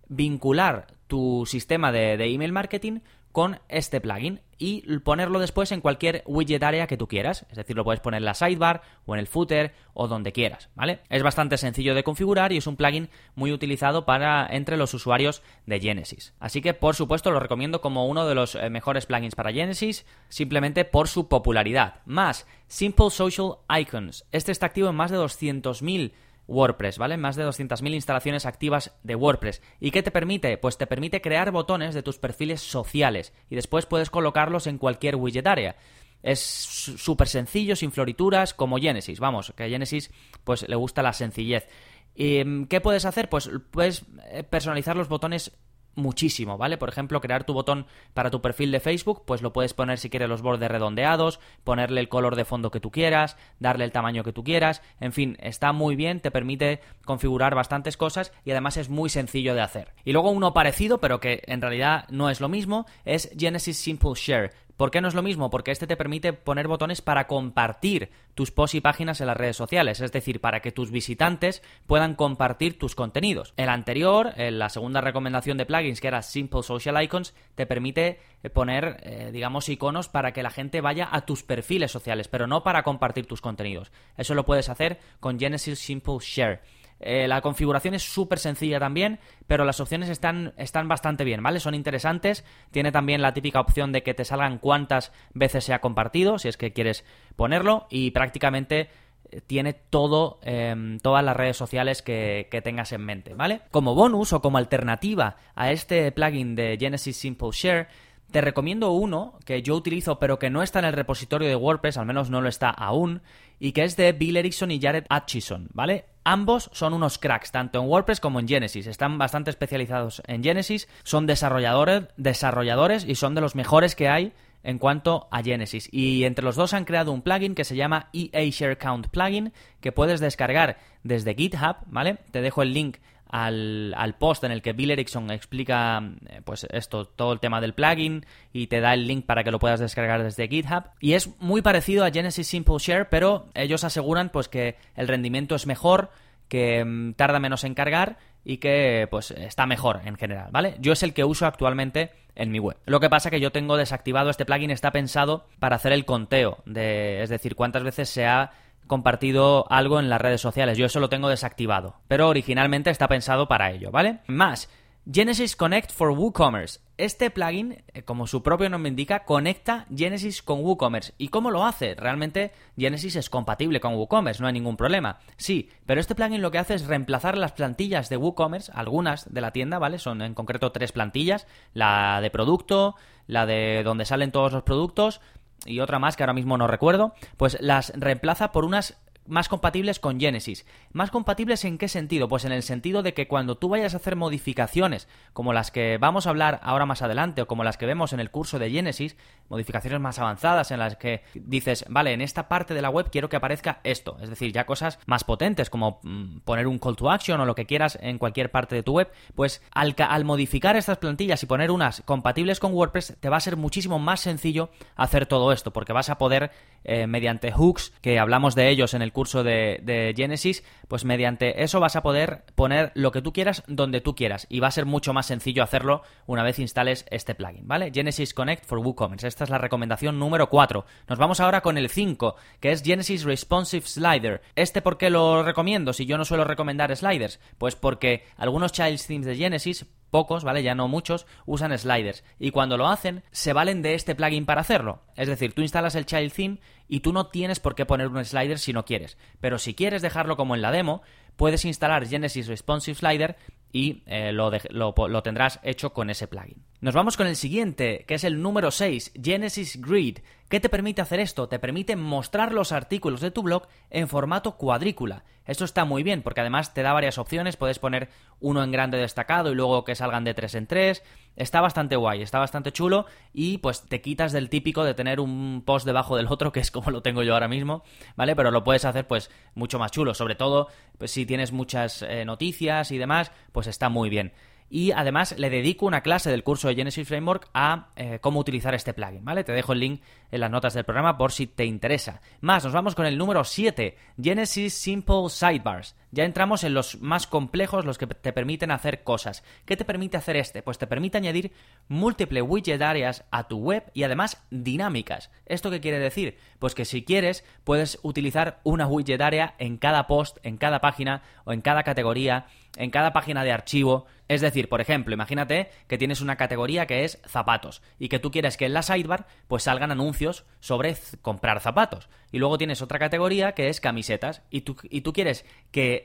vincular 0.08 0.88
tu 1.06 1.46
sistema 1.46 1.92
de, 1.92 2.16
de 2.16 2.24
email 2.26 2.50
marketing 2.50 3.02
con 3.32 3.58
este 3.68 4.00
plugin 4.00 4.40
y 4.58 4.82
ponerlo 5.00 5.40
después 5.40 5.72
en 5.72 5.80
cualquier 5.80 6.22
widget 6.26 6.62
área 6.62 6.86
que 6.86 6.96
tú 6.96 7.08
quieras. 7.08 7.46
Es 7.50 7.56
decir, 7.56 7.74
lo 7.74 7.82
puedes 7.82 8.00
poner 8.00 8.18
en 8.18 8.26
la 8.26 8.34
sidebar 8.34 8.82
o 9.06 9.14
en 9.14 9.20
el 9.20 9.26
footer 9.26 9.74
o 9.94 10.06
donde 10.06 10.32
quieras, 10.32 10.68
¿vale? 10.76 11.00
Es 11.08 11.22
bastante 11.24 11.58
sencillo 11.58 11.96
de 11.96 12.04
configurar 12.04 12.52
y 12.52 12.58
es 12.58 12.66
un 12.68 12.76
plugin 12.76 13.08
muy 13.34 13.52
utilizado 13.52 14.04
para 14.04 14.46
entre 14.46 14.76
los 14.76 14.94
usuarios 14.94 15.42
de 15.66 15.80
Genesis. 15.80 16.34
Así 16.38 16.60
que, 16.60 16.74
por 16.74 16.94
supuesto, 16.94 17.32
lo 17.32 17.40
recomiendo 17.40 17.80
como 17.80 18.06
uno 18.06 18.26
de 18.26 18.36
los 18.36 18.54
eh, 18.54 18.70
mejores 18.70 19.06
plugins 19.06 19.34
para 19.34 19.52
Genesis, 19.52 20.06
simplemente 20.28 20.84
por 20.84 21.08
su 21.08 21.26
popularidad. 21.26 21.96
Más, 22.04 22.46
Simple 22.68 23.10
Social 23.10 23.56
Icons. 23.80 24.26
Este 24.30 24.52
está 24.52 24.66
activo 24.66 24.90
en 24.90 24.94
más 24.94 25.10
de 25.10 25.18
200.000 25.18 26.12
WordPress, 26.52 26.98
¿vale? 26.98 27.16
Más 27.16 27.36
de 27.36 27.44
200.000 27.44 27.94
instalaciones 27.94 28.46
activas 28.46 28.92
de 29.02 29.14
WordPress. 29.14 29.62
¿Y 29.80 29.90
qué 29.90 30.02
te 30.02 30.10
permite? 30.10 30.58
Pues 30.58 30.78
te 30.78 30.86
permite 30.86 31.20
crear 31.20 31.50
botones 31.50 31.94
de 31.94 32.02
tus 32.02 32.18
perfiles 32.18 32.60
sociales 32.60 33.32
y 33.50 33.56
después 33.56 33.86
puedes 33.86 34.10
colocarlos 34.10 34.66
en 34.66 34.78
cualquier 34.78 35.16
widget 35.16 35.46
área. 35.46 35.76
Es 36.22 36.40
súper 36.40 37.26
sencillo, 37.26 37.74
sin 37.74 37.90
florituras, 37.90 38.54
como 38.54 38.78
Genesis. 38.78 39.18
Vamos, 39.18 39.52
que 39.56 39.64
a 39.64 39.68
Genesis 39.68 40.12
pues 40.44 40.68
le 40.68 40.76
gusta 40.76 41.02
la 41.02 41.12
sencillez. 41.12 41.66
¿Y 42.14 42.66
¿Qué 42.66 42.80
puedes 42.80 43.06
hacer? 43.06 43.28
Pues 43.28 43.50
puedes 43.70 44.04
eh, 44.30 44.44
personalizar 44.44 44.96
los 44.96 45.08
botones 45.08 45.52
muchísimo, 45.94 46.58
¿vale? 46.58 46.78
Por 46.78 46.88
ejemplo, 46.88 47.20
crear 47.20 47.44
tu 47.44 47.52
botón 47.54 47.86
para 48.14 48.30
tu 48.30 48.40
perfil 48.40 48.72
de 48.72 48.80
Facebook, 48.80 49.24
pues 49.26 49.42
lo 49.42 49.52
puedes 49.52 49.74
poner 49.74 49.98
si 49.98 50.10
quieres 50.10 50.28
los 50.28 50.42
bordes 50.42 50.70
redondeados, 50.70 51.40
ponerle 51.64 52.00
el 52.00 52.08
color 52.08 52.36
de 52.36 52.44
fondo 52.44 52.70
que 52.70 52.80
tú 52.80 52.90
quieras, 52.90 53.36
darle 53.58 53.84
el 53.84 53.92
tamaño 53.92 54.24
que 54.24 54.32
tú 54.32 54.44
quieras, 54.44 54.82
en 55.00 55.12
fin, 55.12 55.36
está 55.40 55.72
muy 55.72 55.96
bien, 55.96 56.20
te 56.20 56.30
permite 56.30 56.80
configurar 57.04 57.54
bastantes 57.54 57.96
cosas 57.96 58.32
y 58.44 58.50
además 58.50 58.76
es 58.76 58.88
muy 58.88 59.10
sencillo 59.10 59.54
de 59.54 59.60
hacer. 59.60 59.92
Y 60.04 60.12
luego 60.12 60.30
uno 60.30 60.54
parecido, 60.54 60.98
pero 60.98 61.20
que 61.20 61.42
en 61.46 61.60
realidad 61.60 62.06
no 62.10 62.30
es 62.30 62.40
lo 62.40 62.48
mismo, 62.48 62.86
es 63.04 63.30
Genesis 63.36 63.76
Simple 63.78 64.12
Share. 64.14 64.52
¿Por 64.82 64.90
qué 64.90 65.00
no 65.00 65.06
es 65.06 65.14
lo 65.14 65.22
mismo? 65.22 65.48
Porque 65.48 65.70
este 65.70 65.86
te 65.86 65.96
permite 65.96 66.32
poner 66.32 66.66
botones 66.66 67.02
para 67.02 67.28
compartir 67.28 68.10
tus 68.34 68.50
posts 68.50 68.74
y 68.74 68.80
páginas 68.80 69.20
en 69.20 69.28
las 69.28 69.36
redes 69.36 69.56
sociales, 69.56 70.00
es 70.00 70.10
decir, 70.10 70.40
para 70.40 70.58
que 70.58 70.72
tus 70.72 70.90
visitantes 70.90 71.62
puedan 71.86 72.16
compartir 72.16 72.80
tus 72.80 72.96
contenidos. 72.96 73.54
El 73.56 73.68
anterior, 73.68 74.32
la 74.36 74.68
segunda 74.70 75.00
recomendación 75.00 75.56
de 75.56 75.66
plugins, 75.66 76.00
que 76.00 76.08
era 76.08 76.20
Simple 76.20 76.64
Social 76.64 77.00
Icons, 77.00 77.32
te 77.54 77.64
permite 77.64 78.18
eh, 78.42 78.50
poner, 78.50 78.96
eh, 79.04 79.30
digamos, 79.32 79.68
iconos 79.68 80.08
para 80.08 80.32
que 80.32 80.42
la 80.42 80.50
gente 80.50 80.80
vaya 80.80 81.08
a 81.12 81.26
tus 81.26 81.44
perfiles 81.44 81.92
sociales, 81.92 82.26
pero 82.26 82.48
no 82.48 82.64
para 82.64 82.82
compartir 82.82 83.26
tus 83.26 83.40
contenidos. 83.40 83.92
Eso 84.16 84.34
lo 84.34 84.44
puedes 84.44 84.68
hacer 84.68 84.98
con 85.20 85.38
Genesis 85.38 85.78
Simple 85.78 86.16
Share. 86.18 86.60
Eh, 87.02 87.26
la 87.28 87.40
configuración 87.40 87.94
es 87.94 88.02
súper 88.02 88.38
sencilla 88.38 88.78
también, 88.78 89.18
pero 89.46 89.64
las 89.64 89.80
opciones 89.80 90.08
están, 90.08 90.54
están 90.56 90.88
bastante 90.88 91.24
bien, 91.24 91.42
¿vale? 91.42 91.60
Son 91.60 91.74
interesantes. 91.74 92.44
Tiene 92.70 92.92
también 92.92 93.22
la 93.22 93.34
típica 93.34 93.60
opción 93.60 93.92
de 93.92 94.02
que 94.02 94.14
te 94.14 94.24
salgan 94.24 94.58
cuántas 94.58 95.12
veces 95.34 95.64
se 95.64 95.74
ha 95.74 95.80
compartido, 95.80 96.38
si 96.38 96.48
es 96.48 96.56
que 96.56 96.72
quieres 96.72 97.04
ponerlo, 97.36 97.86
y 97.90 98.12
prácticamente 98.12 98.88
eh, 99.30 99.40
tiene 99.46 99.72
todo, 99.72 100.38
em, 100.42 100.98
todas 101.00 101.24
las 101.24 101.36
redes 101.36 101.56
sociales 101.56 102.02
que, 102.02 102.48
que, 102.50 102.62
tengas 102.62 102.92
en 102.92 103.02
mente, 103.02 103.34
¿vale? 103.34 103.62
Como 103.70 103.94
bonus 103.94 104.32
o 104.32 104.40
como 104.40 104.58
alternativa 104.58 105.36
a 105.54 105.72
este 105.72 106.10
plugin 106.12 106.54
de 106.54 106.76
Genesis 106.78 107.16
Simple 107.16 107.50
Share, 107.52 107.88
te 108.30 108.40
recomiendo 108.40 108.92
uno 108.92 109.38
que 109.44 109.62
yo 109.62 109.76
utilizo 109.76 110.18
pero 110.18 110.38
que 110.38 110.50
no 110.50 110.62
está 110.62 110.78
en 110.78 110.86
el 110.86 110.94
repositorio 110.94 111.48
de 111.48 111.56
WordPress, 111.56 111.98
al 111.98 112.06
menos 112.06 112.30
no 112.30 112.40
lo 112.40 112.48
está 112.48 112.70
aún, 112.70 113.22
y 113.60 113.72
que 113.72 113.84
es 113.84 113.96
de 113.96 114.12
Bill 114.12 114.38
Erickson 114.38 114.70
y 114.70 114.80
Jared 114.80 115.04
Atchison, 115.08 115.68
¿vale? 115.72 116.06
Ambos 116.24 116.70
son 116.72 116.94
unos 116.94 117.18
cracks, 117.18 117.50
tanto 117.50 117.80
en 117.80 117.88
WordPress 117.88 118.20
como 118.20 118.38
en 118.38 118.46
Genesis. 118.46 118.86
Están 118.86 119.18
bastante 119.18 119.50
especializados 119.50 120.22
en 120.26 120.44
Genesis, 120.44 120.88
son 121.02 121.26
desarrolladores, 121.26 122.04
desarrolladores 122.16 123.04
y 123.04 123.16
son 123.16 123.34
de 123.34 123.40
los 123.40 123.56
mejores 123.56 123.96
que 123.96 124.08
hay 124.08 124.32
en 124.62 124.78
cuanto 124.78 125.28
a 125.30 125.42
Genesis. 125.42 125.88
Y 125.90 126.24
entre 126.24 126.44
los 126.44 126.56
dos 126.56 126.74
han 126.74 126.84
creado 126.84 127.12
un 127.12 127.22
plugin 127.22 127.54
que 127.54 127.64
se 127.64 127.76
llama 127.76 128.08
EA 128.12 128.48
Share 128.50 128.78
Count 128.78 129.08
Plugin, 129.08 129.52
que 129.80 129.92
puedes 129.92 130.20
descargar 130.20 130.78
desde 131.02 131.34
GitHub, 131.34 131.76
¿vale? 131.86 132.18
Te 132.30 132.40
dejo 132.40 132.62
el 132.62 132.72
link 132.72 132.98
al, 133.32 133.94
al, 133.96 134.14
post 134.14 134.44
en 134.44 134.52
el 134.52 134.60
que 134.60 134.74
Bill 134.74 134.90
Erickson 134.90 135.30
explica 135.32 136.02
eh, 136.28 136.42
pues 136.44 136.66
esto, 136.70 137.06
todo 137.06 137.32
el 137.32 137.40
tema 137.40 137.60
del 137.62 137.72
plugin 137.72 138.26
y 138.52 138.66
te 138.66 138.80
da 138.80 138.92
el 138.92 139.08
link 139.08 139.24
para 139.24 139.42
que 139.42 139.50
lo 139.50 139.58
puedas 139.58 139.80
descargar 139.80 140.22
desde 140.22 140.48
GitHub. 140.48 140.84
Y 141.00 141.14
es 141.14 141.30
muy 141.40 141.62
parecido 141.62 142.04
a 142.04 142.10
Genesis 142.10 142.46
Simple 142.46 142.76
Share, 142.78 143.08
pero 143.08 143.46
ellos 143.54 143.84
aseguran 143.84 144.28
pues 144.28 144.48
que 144.48 144.76
el 144.94 145.08
rendimiento 145.08 145.54
es 145.54 145.66
mejor, 145.66 146.10
que 146.48 146.84
mm, 146.84 147.14
tarda 147.14 147.40
menos 147.40 147.64
en 147.64 147.74
cargar 147.74 148.18
y 148.44 148.58
que 148.58 149.08
pues 149.10 149.30
está 149.30 149.64
mejor 149.64 150.02
en 150.04 150.16
general, 150.16 150.50
¿vale? 150.52 150.76
Yo 150.78 150.92
es 150.92 151.02
el 151.02 151.14
que 151.14 151.24
uso 151.24 151.46
actualmente 151.46 152.10
en 152.34 152.50
mi 152.50 152.58
web. 152.58 152.76
Lo 152.84 153.00
que 153.00 153.08
pasa 153.08 153.30
que 153.30 153.40
yo 153.40 153.50
tengo 153.50 153.78
desactivado 153.78 154.28
este 154.28 154.44
plugin 154.44 154.70
está 154.70 154.90
pensado 154.90 155.46
para 155.58 155.76
hacer 155.76 155.92
el 155.92 156.04
conteo 156.04 156.58
de 156.66 157.22
es 157.22 157.30
decir, 157.30 157.54
cuántas 157.54 157.82
veces 157.82 158.10
se 158.10 158.26
ha 158.26 158.50
compartido 158.86 159.66
algo 159.70 160.00
en 160.00 160.08
las 160.08 160.20
redes 160.20 160.40
sociales. 160.40 160.78
Yo 160.78 160.86
eso 160.86 161.00
lo 161.00 161.08
tengo 161.08 161.28
desactivado, 161.28 161.96
pero 162.08 162.28
originalmente 162.28 162.90
está 162.90 163.08
pensado 163.08 163.48
para 163.48 163.70
ello, 163.70 163.90
¿vale? 163.90 164.20
Más, 164.26 164.68
Genesis 165.10 165.56
Connect 165.56 165.90
for 165.90 166.10
WooCommerce. 166.10 166.78
Este 166.96 167.30
plugin, 167.30 167.82
eh, 167.92 168.02
como 168.04 168.28
su 168.28 168.44
propio 168.44 168.70
nombre 168.70 168.88
indica, 168.88 169.24
conecta 169.24 169.86
Genesis 169.92 170.42
con 170.42 170.60
WooCommerce. 170.60 171.14
¿Y 171.18 171.28
cómo 171.28 171.50
lo 171.50 171.64
hace? 171.66 171.96
Realmente 171.96 172.52
Genesis 172.76 173.16
es 173.16 173.28
compatible 173.28 173.80
con 173.80 173.94
WooCommerce, 173.94 174.40
no 174.40 174.46
hay 174.46 174.52
ningún 174.52 174.76
problema. 174.76 175.18
Sí, 175.36 175.70
pero 175.86 176.00
este 176.00 176.14
plugin 176.14 176.40
lo 176.40 176.52
que 176.52 176.58
hace 176.58 176.74
es 176.74 176.86
reemplazar 176.86 177.36
las 177.36 177.50
plantillas 177.50 178.10
de 178.10 178.16
WooCommerce, 178.16 178.70
algunas 178.76 179.32
de 179.32 179.40
la 179.40 179.50
tienda, 179.50 179.80
¿vale? 179.80 179.98
Son 179.98 180.22
en 180.22 180.34
concreto 180.34 180.70
tres 180.70 180.92
plantillas, 180.92 181.48
la 181.74 182.20
de 182.20 182.30
producto, 182.30 182.94
la 183.26 183.44
de 183.44 183.82
donde 183.82 184.04
salen 184.04 184.30
todos 184.30 184.52
los 184.52 184.62
productos 184.62 185.20
y 185.66 185.80
otra 185.80 185.98
más 185.98 186.16
que 186.16 186.22
ahora 186.22 186.32
mismo 186.32 186.56
no 186.58 186.66
recuerdo, 186.66 187.14
pues 187.36 187.58
las 187.60 187.92
reemplaza 187.96 188.52
por 188.52 188.64
unas 188.64 188.96
más 189.26 189.48
compatibles 189.48 189.98
con 189.98 190.18
Genesis. 190.18 190.66
¿Más 190.92 191.10
compatibles 191.10 191.64
en 191.64 191.78
qué 191.78 191.88
sentido? 191.88 192.28
Pues 192.28 192.44
en 192.44 192.52
el 192.52 192.62
sentido 192.62 193.02
de 193.02 193.14
que 193.14 193.28
cuando 193.28 193.56
tú 193.56 193.68
vayas 193.68 193.94
a 193.94 193.98
hacer 193.98 194.16
modificaciones, 194.16 195.08
como 195.32 195.52
las 195.52 195.70
que 195.70 195.98
vamos 195.98 196.26
a 196.26 196.30
hablar 196.30 196.60
ahora 196.62 196.86
más 196.86 197.02
adelante, 197.02 197.42
o 197.42 197.46
como 197.46 197.64
las 197.64 197.76
que 197.76 197.86
vemos 197.86 198.12
en 198.12 198.20
el 198.20 198.30
curso 198.30 198.58
de 198.58 198.70
Genesis, 198.70 199.16
modificaciones 199.48 200.00
más 200.00 200.18
avanzadas 200.18 200.70
en 200.70 200.78
las 200.78 200.96
que 200.96 201.22
dices, 201.34 201.84
vale, 201.88 202.12
en 202.12 202.20
esta 202.20 202.48
parte 202.48 202.74
de 202.74 202.82
la 202.82 202.90
web 202.90 203.10
quiero 203.10 203.28
que 203.28 203.36
aparezca 203.36 203.80
esto, 203.84 204.16
es 204.20 204.30
decir, 204.30 204.52
ya 204.52 204.66
cosas 204.66 204.98
más 205.06 205.24
potentes, 205.24 205.70
como 205.70 206.00
mm, 206.02 206.38
poner 206.40 206.66
un 206.66 206.78
call 206.78 206.96
to 206.96 207.10
action 207.10 207.40
o 207.40 207.44
lo 207.44 207.54
que 207.54 207.66
quieras 207.66 207.98
en 208.00 208.18
cualquier 208.18 208.50
parte 208.50 208.74
de 208.74 208.82
tu 208.82 208.94
web, 208.94 209.10
pues 209.34 209.62
al, 209.70 209.94
modificar 210.24 210.76
estas 210.76 210.98
plantillas 210.98 211.42
y 211.42 211.46
poner 211.46 211.70
unas 211.70 212.02
compatibles 212.02 212.60
con 212.60 212.72
WordPress, 212.72 213.16
te 213.20 213.28
va 213.28 213.36
a 213.36 213.40
ser 213.40 213.56
muchísimo 213.56 213.98
más 213.98 214.20
sencillo 214.20 214.70
hacer 214.96 215.26
todo 215.26 215.52
esto, 215.52 215.72
porque 215.72 215.92
vas 215.92 216.10
a 216.10 216.18
poder, 216.18 216.50
eh, 216.84 217.06
mediante 217.06 217.52
hooks, 217.52 217.92
que 218.00 218.18
hablamos 218.18 218.54
de 218.54 218.68
ellos 218.68 218.94
en 218.94 219.02
el 219.02 219.11
curso 219.12 219.44
de, 219.44 220.14
Genesis, 220.16 220.64
pues 220.88 221.04
mediante 221.04 221.62
eso 221.62 221.80
vas 221.80 221.96
a 221.96 222.02
poder 222.02 222.44
poner 222.54 222.92
lo 222.94 223.12
que 223.12 223.22
tú 223.22 223.32
quieras 223.32 223.62
donde 223.66 224.00
tú 224.00 224.14
quieras 224.14 224.46
y 224.48 224.60
va 224.60 224.68
a 224.68 224.72
ser 224.72 224.86
mucho 224.86 225.12
más 225.12 225.26
sencillo 225.26 225.62
hacerlo 225.62 226.02
una 226.26 226.42
vez 226.42 226.58
instales 226.58 227.06
este 227.10 227.34
plugin, 227.34 227.66
¿vale? 227.66 227.90
Genesis 227.92 228.34
Connect 228.34 228.64
for 228.64 228.78
WooCommerce. 228.78 229.28
Esta 229.28 229.44
es 229.44 229.50
la 229.50 229.58
recomendación 229.58 230.18
número 230.18 230.48
4. 230.48 230.84
Nos 231.08 231.18
vamos 231.18 231.40
ahora 231.40 231.60
con 231.60 231.78
el 231.78 231.88
5, 231.88 232.36
que 232.60 232.72
es 232.72 232.82
Genesis 232.82 233.24
Responsive 233.24 233.86
Slider. 233.86 234.42
¿Este 234.56 234.82
por 234.82 234.98
qué 234.98 235.10
lo 235.10 235.42
recomiendo 235.42 235.92
si 235.92 236.06
yo 236.06 236.18
no 236.18 236.24
suelo 236.24 236.44
recomendar 236.44 236.94
sliders? 236.96 237.40
Pues 237.58 237.76
porque 237.76 238.24
algunos 238.36 238.72
child 238.72 239.00
themes 239.06 239.26
de 239.26 239.36
Genesis 239.36 239.86
pocos, 240.12 240.44
¿vale? 240.44 240.62
Ya 240.62 240.76
no 240.76 240.86
muchos, 240.86 241.26
usan 241.46 241.76
sliders. 241.76 242.22
Y 242.38 242.52
cuando 242.52 242.76
lo 242.76 242.86
hacen, 242.86 243.24
se 243.32 243.52
valen 243.52 243.82
de 243.82 243.94
este 243.94 244.14
plugin 244.14 244.46
para 244.46 244.60
hacerlo. 244.60 245.00
Es 245.16 245.26
decir, 245.26 245.54
tú 245.54 245.62
instalas 245.62 245.96
el 245.96 246.06
child 246.06 246.32
theme 246.32 246.58
y 246.86 247.00
tú 247.00 247.12
no 247.12 247.26
tienes 247.26 247.58
por 247.58 247.74
qué 247.74 247.86
poner 247.86 248.08
un 248.08 248.24
slider 248.24 248.60
si 248.60 248.72
no 248.72 248.84
quieres. 248.84 249.16
Pero 249.40 249.58
si 249.58 249.74
quieres 249.74 250.02
dejarlo 250.02 250.36
como 250.36 250.54
en 250.54 250.62
la 250.62 250.70
demo, 250.70 251.02
puedes 251.36 251.64
instalar 251.64 252.06
Genesis 252.06 252.46
Responsive 252.46 252.94
Slider 252.94 253.36
y 253.72 254.02
eh, 254.06 254.32
lo, 254.32 254.50
lo, 254.70 255.22
tendrás 255.22 255.58
hecho 255.62 255.92
con 255.92 256.10
ese 256.10 256.28
plugin. 256.28 256.62
Nos 256.80 256.94
vamos 256.94 257.16
con 257.16 257.26
el 257.26 257.36
siguiente, 257.36 258.04
que 258.06 258.14
es 258.14 258.24
el 258.24 258.42
número 258.42 258.70
6, 258.70 259.12
Genesis 259.22 259.80
Grid. 259.80 260.18
¿Qué 260.48 260.60
te 260.60 260.68
permite 260.68 261.00
hacer 261.00 261.20
esto? 261.20 261.48
Te 261.48 261.58
permite 261.58 261.96
mostrar 261.96 262.52
los 262.52 262.72
artículos 262.72 263.22
de 263.22 263.30
tu 263.30 263.42
blog 263.42 263.68
en 263.88 264.08
formato 264.08 264.58
cuadrícula. 264.58 265.24
Esto 265.46 265.64
está 265.64 265.84
muy 265.84 266.02
bien 266.02 266.22
porque 266.22 266.40
además 266.40 266.74
te 266.74 266.82
da 266.82 266.92
varias 266.92 267.18
opciones, 267.18 267.56
puedes 267.56 267.78
poner 267.78 268.10
uno 268.38 268.62
en 268.62 268.70
grande 268.70 268.98
destacado 268.98 269.50
y 269.50 269.54
luego 269.54 269.84
que 269.84 269.94
salgan 269.94 270.24
de 270.24 270.34
3 270.34 270.54
en 270.56 270.66
3. 270.66 271.02
Está 271.34 271.62
bastante 271.62 271.96
guay, 271.96 272.20
está 272.20 272.38
bastante 272.38 272.72
chulo 272.72 273.06
y 273.32 273.58
pues 273.58 273.82
te 273.88 274.02
quitas 274.02 274.32
del 274.32 274.50
típico 274.50 274.84
de 274.84 274.92
tener 274.92 275.18
un 275.18 275.62
post 275.64 275.86
debajo 275.86 276.16
del 276.16 276.26
otro, 276.28 276.52
que 276.52 276.60
es 276.60 276.70
como 276.70 276.90
lo 276.90 277.02
tengo 277.02 277.22
yo 277.22 277.32
ahora 277.32 277.48
mismo, 277.48 277.82
¿vale? 278.16 278.36
Pero 278.36 278.50
lo 278.50 278.62
puedes 278.62 278.84
hacer 278.84 279.06
pues 279.06 279.30
mucho 279.54 279.78
más 279.78 279.90
chulo, 279.90 280.12
sobre 280.12 280.34
todo 280.34 280.68
pues 280.98 281.10
si 281.10 281.24
tienes 281.24 281.50
muchas 281.50 282.02
eh, 282.02 282.24
noticias 282.26 282.92
y 282.92 282.98
demás, 282.98 283.32
pues 283.52 283.61
está 283.66 283.88
muy 283.88 284.08
bien 284.10 284.32
y 284.72 284.90
además 284.92 285.34
le 285.38 285.50
dedico 285.50 285.84
una 285.84 286.00
clase 286.00 286.30
del 286.30 286.42
curso 286.42 286.66
de 286.66 286.74
Genesis 286.74 287.06
Framework 287.06 287.50
a 287.52 287.88
eh, 287.94 288.20
cómo 288.22 288.40
utilizar 288.40 288.74
este 288.74 288.94
plugin, 288.94 289.22
¿vale? 289.22 289.44
Te 289.44 289.52
dejo 289.52 289.74
el 289.74 289.80
link 289.80 290.02
en 290.30 290.40
las 290.40 290.50
notas 290.50 290.72
del 290.72 290.84
programa 290.84 291.18
por 291.18 291.30
si 291.30 291.46
te 291.46 291.66
interesa. 291.66 292.22
Más, 292.40 292.64
nos 292.64 292.72
vamos 292.72 292.94
con 292.94 293.04
el 293.04 293.18
número 293.18 293.44
7, 293.44 293.98
Genesis 294.18 294.72
Simple 294.72 295.28
Sidebars. 295.28 295.94
Ya 296.14 296.24
entramos 296.24 296.62
en 296.62 296.74
los 296.74 297.00
más 297.00 297.26
complejos, 297.26 297.86
los 297.86 297.96
que 297.96 298.06
te 298.06 298.34
permiten 298.34 298.70
hacer 298.70 299.02
cosas. 299.02 299.42
¿Qué 299.64 299.78
te 299.78 299.86
permite 299.86 300.18
hacer 300.18 300.36
este? 300.36 300.62
Pues 300.62 300.76
te 300.76 300.86
permite 300.86 301.16
añadir 301.16 301.52
múltiples 301.88 302.44
widget 302.46 302.82
áreas 302.82 303.24
a 303.30 303.48
tu 303.48 303.56
web 303.56 303.90
y 303.94 304.02
además 304.02 304.44
dinámicas. 304.50 305.30
¿Esto 305.46 305.70
qué 305.70 305.80
quiere 305.80 305.98
decir? 305.98 306.36
Pues 306.58 306.74
que 306.74 306.84
si 306.84 307.02
quieres 307.02 307.46
puedes 307.64 307.98
utilizar 308.02 308.60
una 308.62 308.86
widget 308.86 309.22
área 309.22 309.54
en 309.58 309.78
cada 309.78 310.06
post, 310.06 310.36
en 310.42 310.58
cada 310.58 310.82
página 310.82 311.22
o 311.44 311.54
en 311.54 311.62
cada 311.62 311.82
categoría 311.82 312.46
en 312.76 312.90
cada 312.90 313.12
página 313.12 313.44
de 313.44 313.52
archivo. 313.52 314.06
Es 314.28 314.40
decir, 314.40 314.68
por 314.68 314.80
ejemplo, 314.80 315.12
imagínate 315.12 315.70
que 315.88 315.98
tienes 315.98 316.20
una 316.20 316.36
categoría 316.36 316.86
que 316.86 317.04
es 317.04 317.20
zapatos 317.26 317.82
y 317.98 318.08
que 318.08 318.18
tú 318.18 318.30
quieres 318.30 318.56
que 318.56 318.66
en 318.66 318.72
la 318.72 318.82
sidebar 318.82 319.26
pues 319.46 319.64
salgan 319.64 319.90
anuncios 319.90 320.46
sobre 320.60 320.96
comprar 321.20 321.60
zapatos. 321.60 322.08
Y 322.30 322.38
luego 322.38 322.56
tienes 322.56 322.80
otra 322.80 322.98
categoría 322.98 323.52
que 323.52 323.68
es 323.68 323.80
camisetas 323.80 324.42
y 324.50 324.62
tú, 324.62 324.76
y 324.84 325.02
tú 325.02 325.12
quieres 325.12 325.44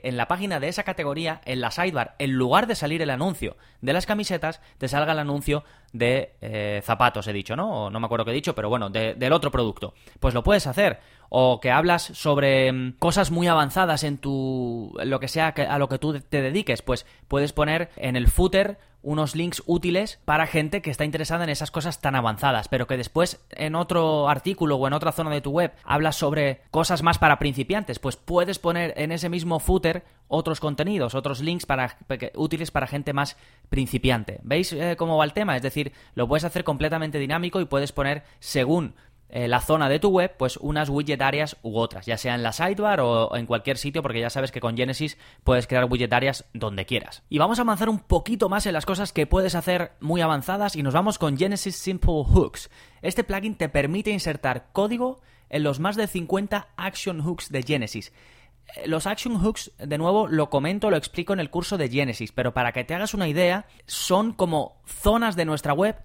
en 0.04 0.18
la 0.18 0.28
página 0.28 0.60
de 0.60 0.68
esa 0.68 0.84
categoría, 0.84 1.42
en 1.46 1.62
la 1.62 1.72
sidebar, 1.72 2.16
en 2.20 2.34
lugar 2.34 2.68
de 2.68 2.76
salir 2.76 3.02
el 3.02 3.10
anuncio 3.10 3.58
de 3.82 3.94
las 3.94 4.06
camisetas, 4.06 4.62
te 4.78 4.88
salga 4.88 5.14
el 5.14 5.20
anuncio 5.20 5.64
de 5.94 6.34
eh, 6.42 6.82
zapatos, 6.84 7.28
he 7.28 7.34
dicho, 7.34 7.56
¿no? 7.56 7.86
O 7.86 7.90
no 7.90 8.00
me 8.00 8.06
acuerdo 8.06 8.26
qué 8.26 8.32
he 8.32 8.36
dicho, 8.36 8.56
pero 8.56 8.70
bueno, 8.70 8.90
del 8.90 9.34
otro 9.34 9.52
producto. 9.52 9.94
Pues 10.20 10.34
lo 10.34 10.44
puedes 10.44 10.68
hacer. 10.68 11.00
O 11.30 11.60
que 11.60 11.72
hablas 11.72 12.04
sobre 12.04 12.72
mm, 12.72 12.94
cosas 13.00 13.32
muy 13.32 13.48
avanzadas 13.48 14.04
en 14.04 14.18
tu. 14.18 14.94
lo 15.04 15.20
que 15.20 15.28
sea 15.28 15.48
a 15.48 15.78
lo 15.78 15.90
que 15.90 16.00
tú 16.00 16.20
te 16.20 16.42
dediques, 16.42 16.82
pues 16.82 17.06
puedes 17.28 17.54
poner 17.54 17.90
en 17.98 18.16
el 18.16 18.28
footer 18.28 18.78
unos 19.08 19.38
links 19.38 19.64
útiles 19.66 20.20
para 20.26 20.48
gente 20.48 20.82
que 20.82 20.90
está 20.92 21.06
interesada 21.06 21.46
en 21.46 21.50
esas 21.50 21.72
cosas 21.72 22.02
tan 22.02 22.16
avanzadas, 22.16 22.68
pero 22.68 22.88
que 22.88 22.98
después 22.98 23.40
en 23.52 23.76
otro 23.76 24.28
artículo 24.28 24.76
o 24.76 24.86
en 24.86 24.92
otra 24.92 25.14
zona 25.14 25.30
de 25.30 25.40
tu 25.40 25.52
web 25.52 25.72
hablas 25.86 26.18
sobre 26.18 26.60
cosas 26.72 27.04
más 27.04 27.18
para 27.18 27.40
principiantes, 27.40 28.00
pues 28.00 28.18
puedes 28.18 28.60
poner 28.60 28.94
en 28.98 29.14
ese 29.14 29.30
mismo 29.30 29.62
footer 29.62 30.04
otros 30.28 30.60
contenidos, 30.60 31.16
otros 31.16 31.40
links 31.40 31.66
para, 31.66 31.98
útiles 32.36 32.70
para 32.70 32.86
gente 32.86 33.14
más 33.14 33.38
principiante. 33.70 34.42
¿Veis 34.44 34.74
eh, 34.74 34.96
cómo 34.98 35.16
va 35.16 35.24
el 35.24 35.32
tema? 35.32 35.56
Es 35.56 35.62
decir, 35.62 35.94
lo 36.14 36.28
puedes 36.28 36.44
hacer 36.44 36.66
completamente 36.66 37.18
dinámico 37.18 37.62
y 37.62 37.66
puedes 37.66 37.94
poner 37.94 38.24
según 38.40 38.94
eh, 39.30 39.48
la 39.48 39.60
zona 39.60 39.90
de 39.90 40.00
tu 40.00 40.10
web, 40.10 40.36
pues 40.38 40.56
unas 40.58 40.90
widget 40.90 41.22
áreas 41.22 41.58
u 41.62 41.78
otras, 41.78 42.06
ya 42.06 42.18
sea 42.18 42.36
en 42.36 42.44
la 42.44 42.54
sidebar 42.54 43.02
o 43.02 43.36
en 43.36 43.46
cualquier 43.46 43.78
sitio, 43.78 44.02
porque 44.02 44.22
ya 44.22 44.30
sabes 44.30 44.52
que 44.52 44.62
con 44.62 44.78
Genesis 44.78 45.18
puedes 45.44 45.68
crear 45.68 45.86
widget 45.86 46.14
áreas 46.14 46.46
donde 46.54 46.86
quieras. 46.86 47.24
Y 47.30 47.38
vamos 47.38 47.60
a 47.60 47.64
avanzar 47.64 47.90
un 47.90 48.00
poquito 48.00 48.48
más 48.48 48.66
en 48.66 48.74
las 48.74 48.86
cosas 48.86 49.12
que 49.12 49.28
puedes 49.28 49.56
hacer 49.56 49.92
muy 50.00 50.22
avanzadas 50.22 50.78
y 50.78 50.84
nos 50.84 50.94
vamos 50.94 51.18
con 51.20 51.38
Genesis 51.38 51.76
Simple 51.76 52.24
Hooks. 52.26 52.70
Este 53.02 53.26
plugin 53.26 53.56
te 53.56 53.68
permite 53.68 54.12
insertar 54.12 54.68
código 54.72 55.20
en 55.50 55.64
los 55.64 55.80
más 55.80 55.98
de 55.98 56.08
50 56.08 56.70
action 56.78 57.22
hooks 57.22 57.52
de 57.52 57.64
Genesis. 57.64 58.14
Eh, 58.76 58.88
los 58.88 59.08
action 59.08 59.44
hooks, 59.44 59.72
de 59.78 59.98
nuevo, 59.98 60.28
lo 60.28 60.50
comento, 60.50 60.90
lo 60.90 60.98
explico 60.98 61.34
en 61.34 61.40
el 61.40 61.50
curso 61.50 61.78
de 61.78 61.90
Genesis, 61.90 62.32
pero 62.32 62.54
para 62.54 62.72
que 62.72 62.84
te 62.84 62.96
hagas 62.96 63.14
una 63.14 63.28
idea, 63.28 63.66
son 63.86 64.34
como 64.34 64.82
zonas 64.86 65.36
de 65.36 65.46
nuestra 65.46 65.74
web 65.74 65.98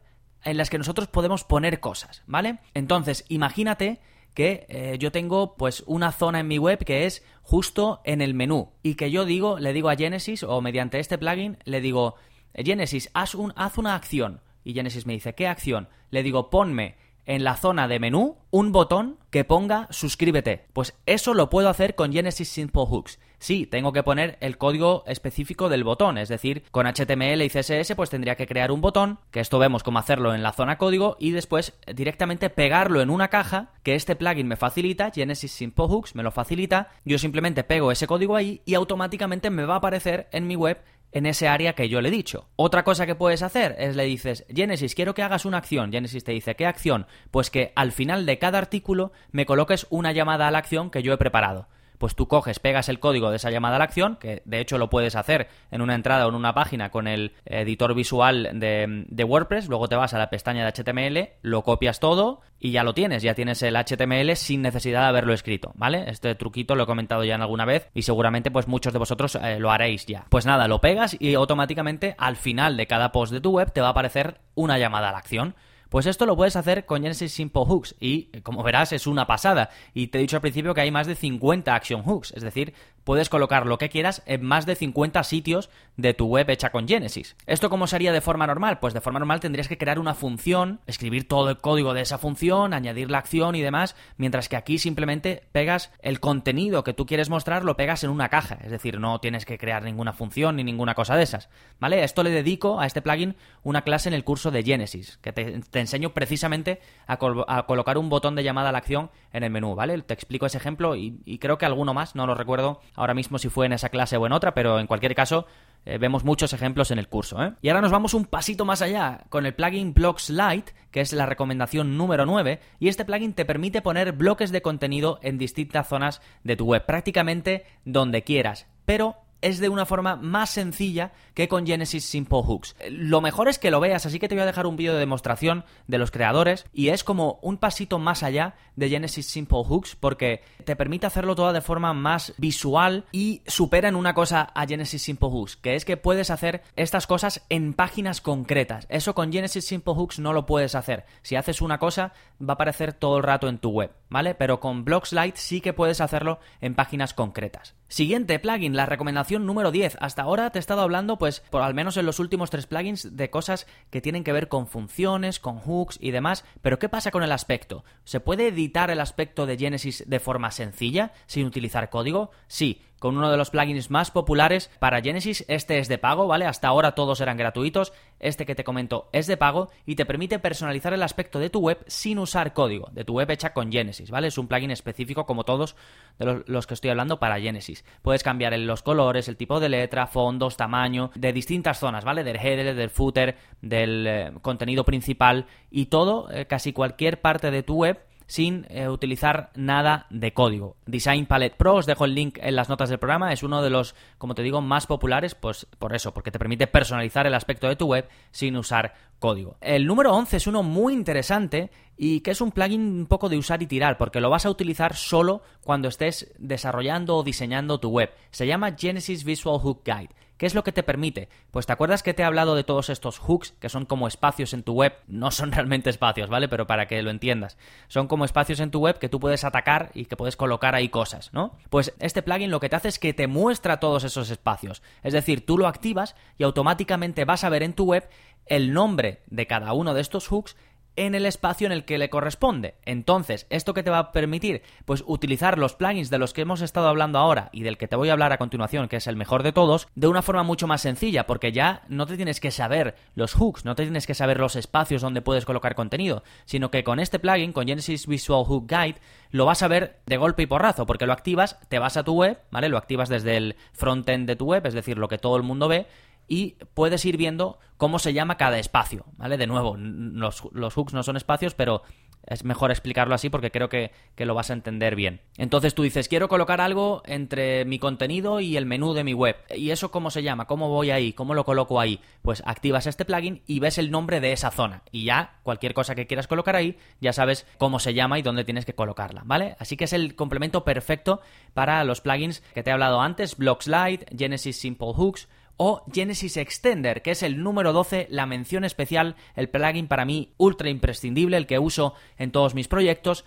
en 0.44 0.56
las 0.56 0.70
que 0.70 0.78
nosotros 0.78 1.08
podemos 1.08 1.44
poner 1.44 1.80
cosas, 1.80 2.22
¿vale? 2.26 2.58
Entonces, 2.74 3.24
imagínate 3.28 4.00
que 4.34 4.66
eh, 4.68 4.96
yo 4.98 5.12
tengo 5.12 5.56
pues 5.56 5.84
una 5.86 6.12
zona 6.12 6.40
en 6.40 6.48
mi 6.48 6.58
web 6.58 6.84
que 6.84 7.06
es 7.06 7.22
justo 7.42 8.00
en 8.04 8.22
el 8.22 8.34
menú 8.34 8.72
y 8.82 8.94
que 8.94 9.10
yo 9.10 9.24
digo, 9.24 9.58
le 9.58 9.72
digo 9.72 9.90
a 9.90 9.96
Genesis 9.96 10.42
o 10.42 10.60
mediante 10.60 10.98
este 10.98 11.18
plugin 11.18 11.58
le 11.64 11.80
digo, 11.80 12.14
Genesis, 12.54 13.10
haz, 13.14 13.34
un, 13.34 13.52
haz 13.56 13.78
una 13.78 13.94
acción. 13.94 14.40
Y 14.64 14.74
Genesis 14.74 15.06
me 15.06 15.14
dice, 15.14 15.34
¿qué 15.34 15.48
acción? 15.48 15.88
Le 16.10 16.22
digo, 16.22 16.50
ponme 16.50 16.96
en 17.26 17.44
la 17.44 17.56
zona 17.56 17.88
de 17.88 17.98
menú 17.98 18.36
un 18.50 18.72
botón 18.72 19.18
que 19.30 19.44
ponga 19.44 19.88
suscríbete. 19.90 20.66
Pues 20.72 20.94
eso 21.06 21.34
lo 21.34 21.50
puedo 21.50 21.68
hacer 21.68 21.94
con 21.94 22.12
Genesis 22.12 22.48
Simple 22.48 22.84
Hooks. 22.86 23.18
Sí, 23.42 23.66
tengo 23.66 23.92
que 23.92 24.04
poner 24.04 24.38
el 24.38 24.56
código 24.56 25.02
específico 25.08 25.68
del 25.68 25.82
botón, 25.82 26.16
es 26.16 26.28
decir, 26.28 26.62
con 26.70 26.86
HTML 26.86 27.42
y 27.42 27.48
CSS 27.48 27.96
pues 27.96 28.08
tendría 28.08 28.36
que 28.36 28.46
crear 28.46 28.70
un 28.70 28.80
botón, 28.80 29.18
que 29.32 29.40
esto 29.40 29.58
vemos 29.58 29.82
cómo 29.82 29.98
hacerlo 29.98 30.32
en 30.32 30.44
la 30.44 30.52
zona 30.52 30.78
código 30.78 31.16
y 31.18 31.32
después 31.32 31.72
directamente 31.92 32.50
pegarlo 32.50 33.00
en 33.00 33.10
una 33.10 33.30
caja 33.30 33.72
que 33.82 33.96
este 33.96 34.14
plugin 34.14 34.46
me 34.46 34.54
facilita, 34.54 35.10
Genesis 35.10 35.50
Simple 35.50 35.86
Hooks 35.86 36.14
me 36.14 36.22
lo 36.22 36.30
facilita, 36.30 36.90
yo 37.04 37.18
simplemente 37.18 37.64
pego 37.64 37.90
ese 37.90 38.06
código 38.06 38.36
ahí 38.36 38.62
y 38.64 38.74
automáticamente 38.74 39.50
me 39.50 39.64
va 39.64 39.74
a 39.74 39.78
aparecer 39.78 40.28
en 40.30 40.46
mi 40.46 40.54
web 40.54 40.80
en 41.10 41.26
ese 41.26 41.48
área 41.48 41.72
que 41.72 41.88
yo 41.88 42.00
le 42.00 42.10
he 42.10 42.12
dicho. 42.12 42.46
Otra 42.54 42.84
cosa 42.84 43.06
que 43.06 43.16
puedes 43.16 43.42
hacer 43.42 43.74
es 43.76 43.96
le 43.96 44.04
dices, 44.04 44.46
Genesis, 44.54 44.94
quiero 44.94 45.14
que 45.14 45.22
hagas 45.24 45.46
una 45.46 45.58
acción. 45.58 45.90
Genesis 45.90 46.22
te 46.22 46.30
dice, 46.30 46.54
¿qué 46.54 46.64
acción? 46.64 47.08
Pues 47.32 47.50
que 47.50 47.72
al 47.74 47.90
final 47.90 48.24
de 48.24 48.38
cada 48.38 48.58
artículo 48.58 49.10
me 49.32 49.46
coloques 49.46 49.88
una 49.90 50.12
llamada 50.12 50.46
a 50.46 50.52
la 50.52 50.58
acción 50.58 50.92
que 50.92 51.02
yo 51.02 51.12
he 51.12 51.18
preparado 51.18 51.66
pues 52.02 52.16
tú 52.16 52.26
coges, 52.26 52.58
pegas 52.58 52.88
el 52.88 52.98
código 52.98 53.30
de 53.30 53.36
esa 53.36 53.52
llamada 53.52 53.76
a 53.76 53.78
la 53.78 53.84
acción, 53.84 54.16
que 54.16 54.42
de 54.44 54.58
hecho 54.58 54.76
lo 54.76 54.90
puedes 54.90 55.14
hacer 55.14 55.46
en 55.70 55.82
una 55.82 55.94
entrada 55.94 56.26
o 56.26 56.30
en 56.30 56.34
una 56.34 56.52
página 56.52 56.90
con 56.90 57.06
el 57.06 57.32
editor 57.44 57.94
visual 57.94 58.50
de, 58.54 59.24
WordPress, 59.24 59.68
luego 59.68 59.86
te 59.86 59.94
vas 59.94 60.12
a 60.12 60.18
la 60.18 60.28
pestaña 60.28 60.64
de 60.64 60.72
HTML, 60.72 61.28
lo 61.42 61.62
copias 61.62 62.00
todo 62.00 62.40
y 62.58 62.72
ya 62.72 62.82
lo 62.82 62.92
tienes, 62.92 63.22
ya 63.22 63.34
tienes 63.34 63.62
el 63.62 63.76
HTML 63.76 64.34
sin 64.34 64.62
necesidad 64.62 65.02
de 65.02 65.06
haberlo 65.06 65.32
escrito, 65.32 65.70
¿vale? 65.76 66.10
Este 66.10 66.34
truquito 66.34 66.74
lo 66.74 66.82
he 66.82 66.86
comentado 66.86 67.22
ya 67.22 67.36
en 67.36 67.42
alguna 67.42 67.66
vez 67.66 67.88
y 67.94 68.02
seguramente 68.02 68.50
pues 68.50 68.66
muchos 68.66 68.92
de 68.92 68.98
vosotros 68.98 69.36
eh, 69.36 69.60
lo 69.60 69.70
haréis 69.70 70.04
ya. 70.04 70.26
Pues 70.28 70.44
nada, 70.44 70.66
lo 70.66 70.80
pegas 70.80 71.16
y 71.20 71.34
automáticamente 71.34 72.16
al 72.18 72.34
final 72.34 72.76
de 72.76 72.88
cada 72.88 73.12
post 73.12 73.32
de 73.32 73.40
tu 73.40 73.52
web 73.52 73.72
te 73.72 73.80
va 73.80 73.86
a 73.86 73.90
aparecer 73.92 74.40
una 74.56 74.76
llamada 74.76 75.10
a 75.10 75.12
la 75.12 75.18
acción 75.18 75.54
Pues 75.92 76.06
esto 76.06 76.24
lo 76.24 76.36
puedes 76.36 76.56
hacer 76.56 76.86
con 76.86 77.02
Genesis 77.02 77.34
Simple 77.34 77.64
Hooks 77.66 77.96
y, 78.00 78.28
como 78.40 78.62
verás, 78.62 78.94
es 78.94 79.06
una 79.06 79.26
pasada. 79.26 79.68
Y 79.92 80.06
te 80.06 80.16
he 80.16 80.22
dicho 80.22 80.36
al 80.36 80.40
principio 80.40 80.72
que 80.72 80.80
hay 80.80 80.90
más 80.90 81.06
de 81.06 81.14
50 81.14 81.74
Action 81.74 82.02
Hooks, 82.02 82.32
es 82.34 82.42
decir, 82.42 82.72
puedes 83.04 83.28
colocar 83.28 83.66
lo 83.66 83.76
que 83.76 83.90
quieras 83.90 84.22
en 84.24 84.42
más 84.42 84.64
de 84.64 84.74
50 84.74 85.22
sitios 85.22 85.68
de 85.98 86.14
tu 86.14 86.28
web 86.28 86.48
hecha 86.48 86.70
con 86.70 86.88
Genesis. 86.88 87.36
¿Esto 87.46 87.68
cómo 87.68 87.86
sería 87.86 88.12
de 88.12 88.22
forma 88.22 88.46
normal? 88.46 88.78
Pues 88.78 88.94
de 88.94 89.02
forma 89.02 89.18
normal 89.18 89.40
tendrías 89.40 89.68
que 89.68 89.76
crear 89.76 89.98
una 89.98 90.14
función, 90.14 90.80
escribir 90.86 91.28
todo 91.28 91.50
el 91.50 91.58
código 91.58 91.92
de 91.92 92.00
esa 92.00 92.16
función, 92.16 92.72
añadir 92.72 93.10
la 93.10 93.18
acción 93.18 93.54
y 93.54 93.60
demás, 93.60 93.94
mientras 94.16 94.48
que 94.48 94.56
aquí 94.56 94.78
simplemente 94.78 95.42
pegas 95.52 95.92
el 96.00 96.20
contenido 96.20 96.84
que 96.84 96.94
tú 96.94 97.04
quieres 97.04 97.28
mostrar, 97.28 97.64
lo 97.64 97.76
pegas 97.76 98.02
en 98.02 98.10
una 98.10 98.30
caja, 98.30 98.58
es 98.62 98.70
decir, 98.70 98.98
no 98.98 99.20
tienes 99.20 99.44
que 99.44 99.58
crear 99.58 99.82
ninguna 99.82 100.14
función 100.14 100.56
ni 100.56 100.64
ninguna 100.64 100.94
cosa 100.94 101.16
de 101.16 101.24
esas, 101.24 101.50
¿vale? 101.78 102.02
Esto 102.02 102.22
le 102.22 102.30
dedico 102.30 102.80
a 102.80 102.86
este 102.86 103.02
plugin 103.02 103.36
una 103.62 103.82
clase 103.82 104.08
en 104.08 104.14
el 104.14 104.24
curso 104.24 104.50
de 104.50 104.62
Genesis, 104.62 105.18
que 105.20 105.32
te, 105.32 105.60
enseño 105.82 106.10
precisamente 106.14 106.80
a, 107.06 107.18
colocar 107.18 107.98
un 107.98 108.08
botón 108.08 108.34
de 108.34 108.42
llamada 108.42 108.70
a 108.70 108.72
la 108.72 108.78
acción 108.78 109.10
en 109.32 109.44
el 109.44 109.50
menú, 109.50 109.74
¿vale? 109.74 110.00
Te 110.02 110.14
explico 110.14 110.46
ese 110.46 110.58
ejemplo 110.58 110.96
y, 110.96 111.38
creo 111.38 111.58
que 111.58 111.66
alguno 111.66 111.92
más, 111.94 112.14
no 112.14 112.26
lo 112.26 112.34
recuerdo 112.34 112.80
ahora 112.94 113.14
mismo 113.14 113.38
si 113.38 113.48
fue 113.48 113.66
en 113.66 113.72
esa 113.72 113.90
clase 113.90 114.16
o 114.16 114.26
en 114.26 114.32
otra, 114.32 114.54
pero 114.54 114.78
en 114.78 114.86
cualquier 114.86 115.14
caso 115.14 115.46
eh, 115.84 115.98
vemos 115.98 116.24
muchos 116.24 116.52
ejemplos 116.52 116.90
en 116.90 116.98
el 116.98 117.08
curso. 117.08 117.42
¿eh? 117.42 117.52
Y 117.60 117.68
ahora 117.68 117.80
nos 117.80 117.92
vamos 117.92 118.14
un 118.14 118.24
pasito 118.24 118.64
más 118.64 118.82
allá 118.82 119.24
con 119.28 119.46
el 119.46 119.54
plugin 119.54 119.94
Blocks 119.94 120.30
Lite, 120.30 120.72
que 120.90 121.00
es 121.00 121.12
la 121.12 121.26
recomendación 121.26 121.96
número 121.96 122.24
9, 122.24 122.60
y 122.78 122.88
este 122.88 123.04
plugin 123.04 123.34
te 123.34 123.44
permite 123.44 123.82
poner 123.82 124.12
bloques 124.12 124.52
de 124.52 124.62
contenido 124.62 125.18
en 125.22 125.38
distintas 125.38 125.88
zonas 125.88 126.22
de 126.44 126.56
tu 126.56 126.66
web, 126.66 126.86
prácticamente 126.86 127.66
donde 127.84 128.22
quieras, 128.22 128.66
pero 128.84 129.16
es 129.42 129.58
de 129.58 129.68
una 129.68 129.84
forma 129.84 130.16
más 130.16 130.50
sencilla 130.50 131.12
que 131.34 131.48
con 131.48 131.66
Genesis 131.66 132.04
Simple 132.04 132.42
Hooks. 132.42 132.76
Lo 132.88 133.20
mejor 133.20 133.48
es 133.48 133.58
que 133.58 133.70
lo 133.70 133.80
veas, 133.80 134.06
así 134.06 134.18
que 134.18 134.28
te 134.28 134.34
voy 134.34 134.42
a 134.42 134.46
dejar 134.46 134.66
un 134.66 134.76
vídeo 134.76 134.94
de 134.94 135.00
demostración 135.00 135.64
de 135.86 135.98
los 135.98 136.10
creadores 136.10 136.64
y 136.72 136.88
es 136.88 137.04
como 137.04 137.38
un 137.42 137.58
pasito 137.58 137.98
más 137.98 138.22
allá 138.22 138.54
de 138.76 138.88
Genesis 138.88 139.26
Simple 139.26 139.64
Hooks 139.64 139.96
porque 139.96 140.42
te 140.64 140.76
permite 140.76 141.06
hacerlo 141.06 141.34
todo 141.34 141.52
de 141.52 141.60
forma 141.60 141.92
más 141.92 142.32
visual 142.38 143.04
y 143.12 143.42
supera 143.46 143.88
en 143.88 143.96
una 143.96 144.14
cosa 144.14 144.50
a 144.54 144.66
Genesis 144.66 145.02
Simple 145.02 145.28
Hooks, 145.28 145.56
que 145.56 145.74
es 145.74 145.84
que 145.84 145.96
puedes 145.96 146.30
hacer 146.30 146.62
estas 146.76 147.06
cosas 147.06 147.44
en 147.48 147.74
páginas 147.74 148.20
concretas. 148.20 148.86
Eso 148.88 149.14
con 149.14 149.32
Genesis 149.32 149.66
Simple 149.66 149.94
Hooks 149.94 150.18
no 150.18 150.32
lo 150.32 150.46
puedes 150.46 150.74
hacer. 150.74 151.04
Si 151.22 151.36
haces 151.36 151.60
una 151.60 151.78
cosa, 151.78 152.12
va 152.40 152.52
a 152.52 152.54
aparecer 152.54 152.92
todo 152.92 153.16
el 153.16 153.22
rato 153.22 153.48
en 153.48 153.58
tu 153.58 153.70
web, 153.70 153.90
¿vale? 154.12 154.34
Pero 154.34 154.60
con 154.60 154.84
Blocks 154.84 155.12
Lite 155.12 155.38
sí 155.38 155.60
que 155.60 155.72
puedes 155.72 156.00
hacerlo 156.00 156.38
en 156.60 156.74
páginas 156.74 157.14
concretas. 157.14 157.74
Siguiente 157.88 158.38
plugin, 158.38 158.76
la 158.76 158.86
recomendación 158.86 159.46
número 159.46 159.70
10. 159.70 159.96
Hasta 160.00 160.22
ahora 160.22 160.50
te 160.50 160.58
he 160.58 160.60
estado 160.60 160.82
hablando, 160.82 161.18
pues, 161.18 161.40
por 161.50 161.62
al 161.62 161.74
menos 161.74 161.96
en 161.96 162.06
los 162.06 162.20
últimos 162.20 162.50
tres 162.50 162.66
plugins, 162.66 163.16
de 163.16 163.30
cosas 163.30 163.66
que 163.90 164.00
tienen 164.00 164.22
que 164.22 164.32
ver 164.32 164.48
con 164.48 164.66
funciones, 164.66 165.40
con 165.40 165.58
hooks 165.58 165.98
y 166.00 166.10
demás. 166.10 166.44
Pero 166.60 166.78
¿qué 166.78 166.88
pasa 166.88 167.10
con 167.10 167.22
el 167.22 167.32
aspecto? 167.32 167.84
¿Se 168.04 168.20
puede 168.20 168.48
editar 168.48 168.90
el 168.90 169.00
aspecto 169.00 169.46
de 169.46 169.58
Genesis 169.58 170.04
de 170.06 170.20
forma 170.20 170.50
sencilla, 170.50 171.12
sin 171.26 171.46
utilizar 171.46 171.90
código? 171.90 172.30
Sí, 172.46 172.82
con 173.02 173.16
uno 173.16 173.32
de 173.32 173.36
los 173.36 173.50
plugins 173.50 173.90
más 173.90 174.12
populares 174.12 174.70
para 174.78 175.02
Genesis. 175.02 175.44
Este 175.48 175.80
es 175.80 175.88
de 175.88 175.98
pago, 175.98 176.28
¿vale? 176.28 176.44
Hasta 176.44 176.68
ahora 176.68 176.92
todos 176.94 177.20
eran 177.20 177.36
gratuitos. 177.36 177.92
Este 178.20 178.46
que 178.46 178.54
te 178.54 178.62
comento 178.62 179.08
es 179.10 179.26
de 179.26 179.36
pago 179.36 179.70
y 179.84 179.96
te 179.96 180.06
permite 180.06 180.38
personalizar 180.38 180.92
el 180.94 181.02
aspecto 181.02 181.40
de 181.40 181.50
tu 181.50 181.58
web 181.58 181.82
sin 181.88 182.20
usar 182.20 182.52
código, 182.52 182.90
de 182.92 183.04
tu 183.04 183.14
web 183.14 183.28
hecha 183.32 183.52
con 183.52 183.72
Genesis, 183.72 184.12
¿vale? 184.12 184.28
Es 184.28 184.38
un 184.38 184.46
plugin 184.46 184.70
específico 184.70 185.26
como 185.26 185.42
todos 185.42 185.74
de 186.20 186.44
los, 186.46 186.68
que 186.68 186.74
estoy 186.74 186.90
hablando 186.90 187.18
para 187.18 187.40
Genesis. 187.40 187.84
Puedes 188.02 188.22
cambiar 188.22 188.56
los 188.56 188.84
colores, 188.84 189.26
el 189.26 189.36
tipo 189.36 189.58
de 189.58 189.68
letra, 189.68 190.06
fondos, 190.06 190.56
tamaño, 190.56 191.10
de 191.16 191.32
distintas 191.32 191.80
zonas, 191.80 192.04
¿vale? 192.04 192.22
Del 192.22 192.36
header, 192.36 192.76
del 192.76 192.90
footer, 192.90 193.36
del 193.62 194.06
eh, 194.06 194.32
contenido 194.42 194.84
principal 194.84 195.46
y 195.72 195.86
todo, 195.86 196.30
eh, 196.30 196.46
casi 196.46 196.72
cualquier 196.72 197.20
parte 197.20 197.50
de 197.50 197.64
tu 197.64 197.78
web 197.78 197.98
sin 198.32 198.64
eh, 198.70 198.88
utilizar 198.88 199.50
nada 199.56 200.06
de 200.08 200.32
código. 200.32 200.78
Design 200.86 201.26
Palette 201.26 201.54
Pro, 201.54 201.74
os 201.74 201.84
dejo 201.84 202.06
el 202.06 202.14
link 202.14 202.38
en 202.40 202.56
las 202.56 202.70
notas 202.70 202.88
del 202.88 202.98
programa, 202.98 203.30
es 203.30 203.42
uno 203.42 203.60
de 203.60 203.68
los, 203.68 203.94
como 204.16 204.34
te 204.34 204.42
digo, 204.42 204.62
más 204.62 204.86
populares, 204.86 205.34
pues 205.34 205.66
por 205.78 205.94
eso, 205.94 206.14
porque 206.14 206.30
te 206.30 206.38
permite 206.38 206.66
personalizar 206.66 207.26
el 207.26 207.34
aspecto 207.34 207.68
de 207.68 207.76
tu 207.76 207.88
web 207.88 208.08
sin 208.30 208.56
usar 208.56 208.94
código. 209.22 209.56
El 209.60 209.86
número 209.86 210.12
11 210.12 210.36
es 210.36 210.46
uno 210.46 210.62
muy 210.62 210.92
interesante 210.92 211.70
y 211.96 212.20
que 212.20 212.32
es 212.32 212.40
un 212.40 212.50
plugin 212.50 212.80
un 212.80 213.06
poco 213.06 213.28
de 213.28 213.38
usar 213.38 213.62
y 213.62 213.66
tirar, 213.66 213.96
porque 213.96 214.20
lo 214.20 214.28
vas 214.28 214.44
a 214.44 214.50
utilizar 214.50 214.96
solo 214.96 215.42
cuando 215.62 215.88
estés 215.88 216.34
desarrollando 216.38 217.16
o 217.16 217.22
diseñando 217.22 217.78
tu 217.78 217.88
web. 217.88 218.10
Se 218.32 218.46
llama 218.46 218.74
Genesis 218.76 219.22
Visual 219.24 219.60
Hook 219.60 219.82
Guide. 219.84 220.10
¿Qué 220.42 220.46
es 220.46 220.56
lo 220.56 220.64
que 220.64 220.72
te 220.72 220.82
permite? 220.82 221.28
Pues 221.52 221.66
te 221.66 221.72
acuerdas 221.72 222.02
que 222.02 222.14
te 222.14 222.22
he 222.22 222.24
hablado 222.24 222.56
de 222.56 222.64
todos 222.64 222.90
estos 222.90 223.20
hooks, 223.20 223.52
que 223.60 223.68
son 223.68 223.86
como 223.86 224.08
espacios 224.08 224.54
en 224.54 224.64
tu 224.64 224.72
web, 224.72 224.92
no 225.06 225.30
son 225.30 225.52
realmente 225.52 225.88
espacios, 225.88 226.28
¿vale? 226.28 226.48
Pero 226.48 226.66
para 226.66 226.88
que 226.88 227.00
lo 227.00 227.10
entiendas, 227.10 227.56
son 227.86 228.08
como 228.08 228.24
espacios 228.24 228.58
en 228.58 228.72
tu 228.72 228.80
web 228.80 228.98
que 228.98 229.08
tú 229.08 229.20
puedes 229.20 229.44
atacar 229.44 229.92
y 229.94 230.06
que 230.06 230.16
puedes 230.16 230.34
colocar 230.34 230.74
ahí 230.74 230.88
cosas, 230.88 231.32
¿no? 231.32 231.56
Pues 231.70 231.94
este 232.00 232.22
plugin 232.22 232.50
lo 232.50 232.58
que 232.58 232.68
te 232.68 232.74
hace 232.74 232.88
es 232.88 232.98
que 232.98 233.14
te 233.14 233.28
muestra 233.28 233.78
todos 233.78 234.02
esos 234.02 234.30
espacios, 234.30 234.82
es 235.04 235.12
decir, 235.12 235.46
tú 235.46 235.58
lo 235.58 235.68
activas 235.68 236.16
y 236.38 236.42
automáticamente 236.42 237.24
vas 237.24 237.44
a 237.44 237.48
ver 237.48 237.62
en 237.62 237.74
tu 237.74 237.84
web 237.84 238.08
el 238.46 238.72
nombre 238.72 239.22
de 239.26 239.46
cada 239.46 239.72
uno 239.72 239.94
de 239.94 240.00
estos 240.00 240.28
hooks 240.28 240.56
en 240.96 241.14
el 241.14 241.26
espacio 241.26 241.66
en 241.66 241.72
el 241.72 241.84
que 241.84 241.98
le 241.98 242.10
corresponde. 242.10 242.74
Entonces, 242.84 243.46
¿esto 243.50 243.74
qué 243.74 243.82
te 243.82 243.90
va 243.90 243.98
a 243.98 244.12
permitir? 244.12 244.62
Pues 244.84 245.02
utilizar 245.06 245.58
los 245.58 245.74
plugins 245.74 246.10
de 246.10 246.18
los 246.18 246.32
que 246.32 246.42
hemos 246.42 246.60
estado 246.60 246.88
hablando 246.88 247.18
ahora 247.18 247.48
y 247.52 247.62
del 247.62 247.78
que 247.78 247.88
te 247.88 247.96
voy 247.96 248.10
a 248.10 248.12
hablar 248.12 248.32
a 248.32 248.38
continuación, 248.38 248.88
que 248.88 248.96
es 248.96 249.06
el 249.06 249.16
mejor 249.16 249.42
de 249.42 249.52
todos, 249.52 249.88
de 249.94 250.08
una 250.08 250.22
forma 250.22 250.42
mucho 250.42 250.66
más 250.66 250.82
sencilla, 250.82 251.26
porque 251.26 251.52
ya 251.52 251.82
no 251.88 252.06
te 252.06 252.16
tienes 252.16 252.40
que 252.40 252.50
saber 252.50 252.94
los 253.14 253.34
hooks, 253.34 253.64
no 253.64 253.74
te 253.74 253.84
tienes 253.84 254.06
que 254.06 254.14
saber 254.14 254.38
los 254.38 254.56
espacios 254.56 255.02
donde 255.02 255.22
puedes 255.22 255.44
colocar 255.44 255.74
contenido, 255.74 256.22
sino 256.44 256.70
que 256.70 256.84
con 256.84 257.00
este 257.00 257.18
plugin, 257.18 257.52
con 257.52 257.66
Genesis 257.66 258.06
Visual 258.06 258.44
Hook 258.44 258.66
Guide, 258.68 259.00
lo 259.30 259.46
vas 259.46 259.62
a 259.62 259.68
ver 259.68 260.00
de 260.06 260.18
golpe 260.18 260.42
y 260.42 260.46
porrazo, 260.46 260.84
porque 260.84 261.06
lo 261.06 261.12
activas, 261.12 261.58
te 261.68 261.78
vas 261.78 261.96
a 261.96 262.04
tu 262.04 262.14
web, 262.14 262.38
¿vale? 262.50 262.68
Lo 262.68 262.76
activas 262.76 263.08
desde 263.08 263.36
el 263.36 263.56
frontend 263.72 264.26
de 264.26 264.36
tu 264.36 264.44
web, 264.44 264.66
es 264.66 264.74
decir, 264.74 264.98
lo 264.98 265.08
que 265.08 265.18
todo 265.18 265.36
el 265.36 265.42
mundo 265.42 265.68
ve, 265.68 265.86
y 266.28 266.56
puedes 266.74 267.04
ir 267.04 267.16
viendo 267.16 267.58
cómo 267.76 267.98
se 267.98 268.12
llama 268.12 268.36
cada 268.36 268.58
espacio, 268.58 269.06
¿vale? 269.16 269.36
De 269.36 269.46
nuevo, 269.46 269.76
los, 269.76 270.40
hooks 270.40 270.94
no 270.94 271.02
son 271.02 271.16
espacios, 271.16 271.54
pero 271.54 271.82
es 272.24 272.44
mejor 272.44 272.70
explicarlo 272.70 273.14
así 273.14 273.28
porque 273.28 273.50
creo 273.50 273.68
que, 273.68 273.90
que, 274.14 274.24
lo 274.24 274.34
vas 274.34 274.50
a 274.50 274.52
entender 274.52 274.94
bien. 274.94 275.20
Entonces 275.36 275.74
tú 275.74 275.82
dices, 275.82 276.06
quiero 276.06 276.28
colocar 276.28 276.60
algo 276.60 277.02
entre 277.06 277.64
mi 277.64 277.80
contenido 277.80 278.38
y 278.38 278.56
el 278.56 278.66
menú 278.66 278.94
de 278.94 279.02
mi 279.02 279.14
web. 279.14 279.36
¿Y 279.52 279.70
eso 279.70 279.90
cómo 279.90 280.12
se 280.12 280.22
llama? 280.22 280.46
¿Cómo 280.46 280.68
voy 280.68 280.92
ahí? 280.92 281.12
¿Cómo 281.12 281.34
lo 281.34 281.44
coloco 281.44 281.80
ahí? 281.80 281.98
Pues 282.22 282.42
activas 282.46 282.86
este 282.86 283.04
plugin 283.04 283.42
y 283.48 283.58
ves 283.58 283.78
el 283.78 283.90
nombre 283.90 284.20
de 284.20 284.32
esa 284.32 284.52
zona. 284.52 284.84
Y 284.92 285.02
ya, 285.02 285.40
cualquier 285.42 285.74
cosa 285.74 285.96
que 285.96 286.06
quieras 286.06 286.28
colocar 286.28 286.54
ahí, 286.54 286.78
ya 287.00 287.12
sabes 287.12 287.46
cómo 287.58 287.80
se 287.80 287.94
llama 287.94 288.20
y 288.20 288.22
dónde 288.22 288.44
tienes 288.44 288.64
que 288.64 288.76
colocarla, 288.76 289.22
¿vale? 289.24 289.56
Así 289.58 289.76
que 289.76 289.84
es 289.84 289.92
el 289.92 290.14
complemento 290.14 290.62
perfecto 290.62 291.20
para 291.52 291.82
los 291.82 292.00
plugins 292.00 292.42
que 292.54 292.62
te 292.62 292.70
he 292.70 292.72
hablado 292.72 293.00
antes, 293.00 293.36
Block 293.36 293.62
Slide, 293.62 294.06
Genesis 294.16 294.60
Simple 294.60 294.92
Hooks, 294.94 295.28
o 295.56 295.84
Genesis 295.92 296.36
Extender, 296.36 297.02
que 297.02 297.12
es 297.12 297.22
el 297.22 297.42
número 297.42 297.72
12, 297.72 298.06
la 298.10 298.26
mención 298.26 298.64
especial, 298.64 299.16
el 299.36 299.48
plugin 299.48 299.88
para 299.88 300.04
mí 300.04 300.34
ultra 300.36 300.70
imprescindible, 300.70 301.36
el 301.36 301.46
que 301.46 301.58
uso 301.58 301.94
en 302.18 302.32
todos 302.32 302.54
mis 302.54 302.68
proyectos. 302.68 303.24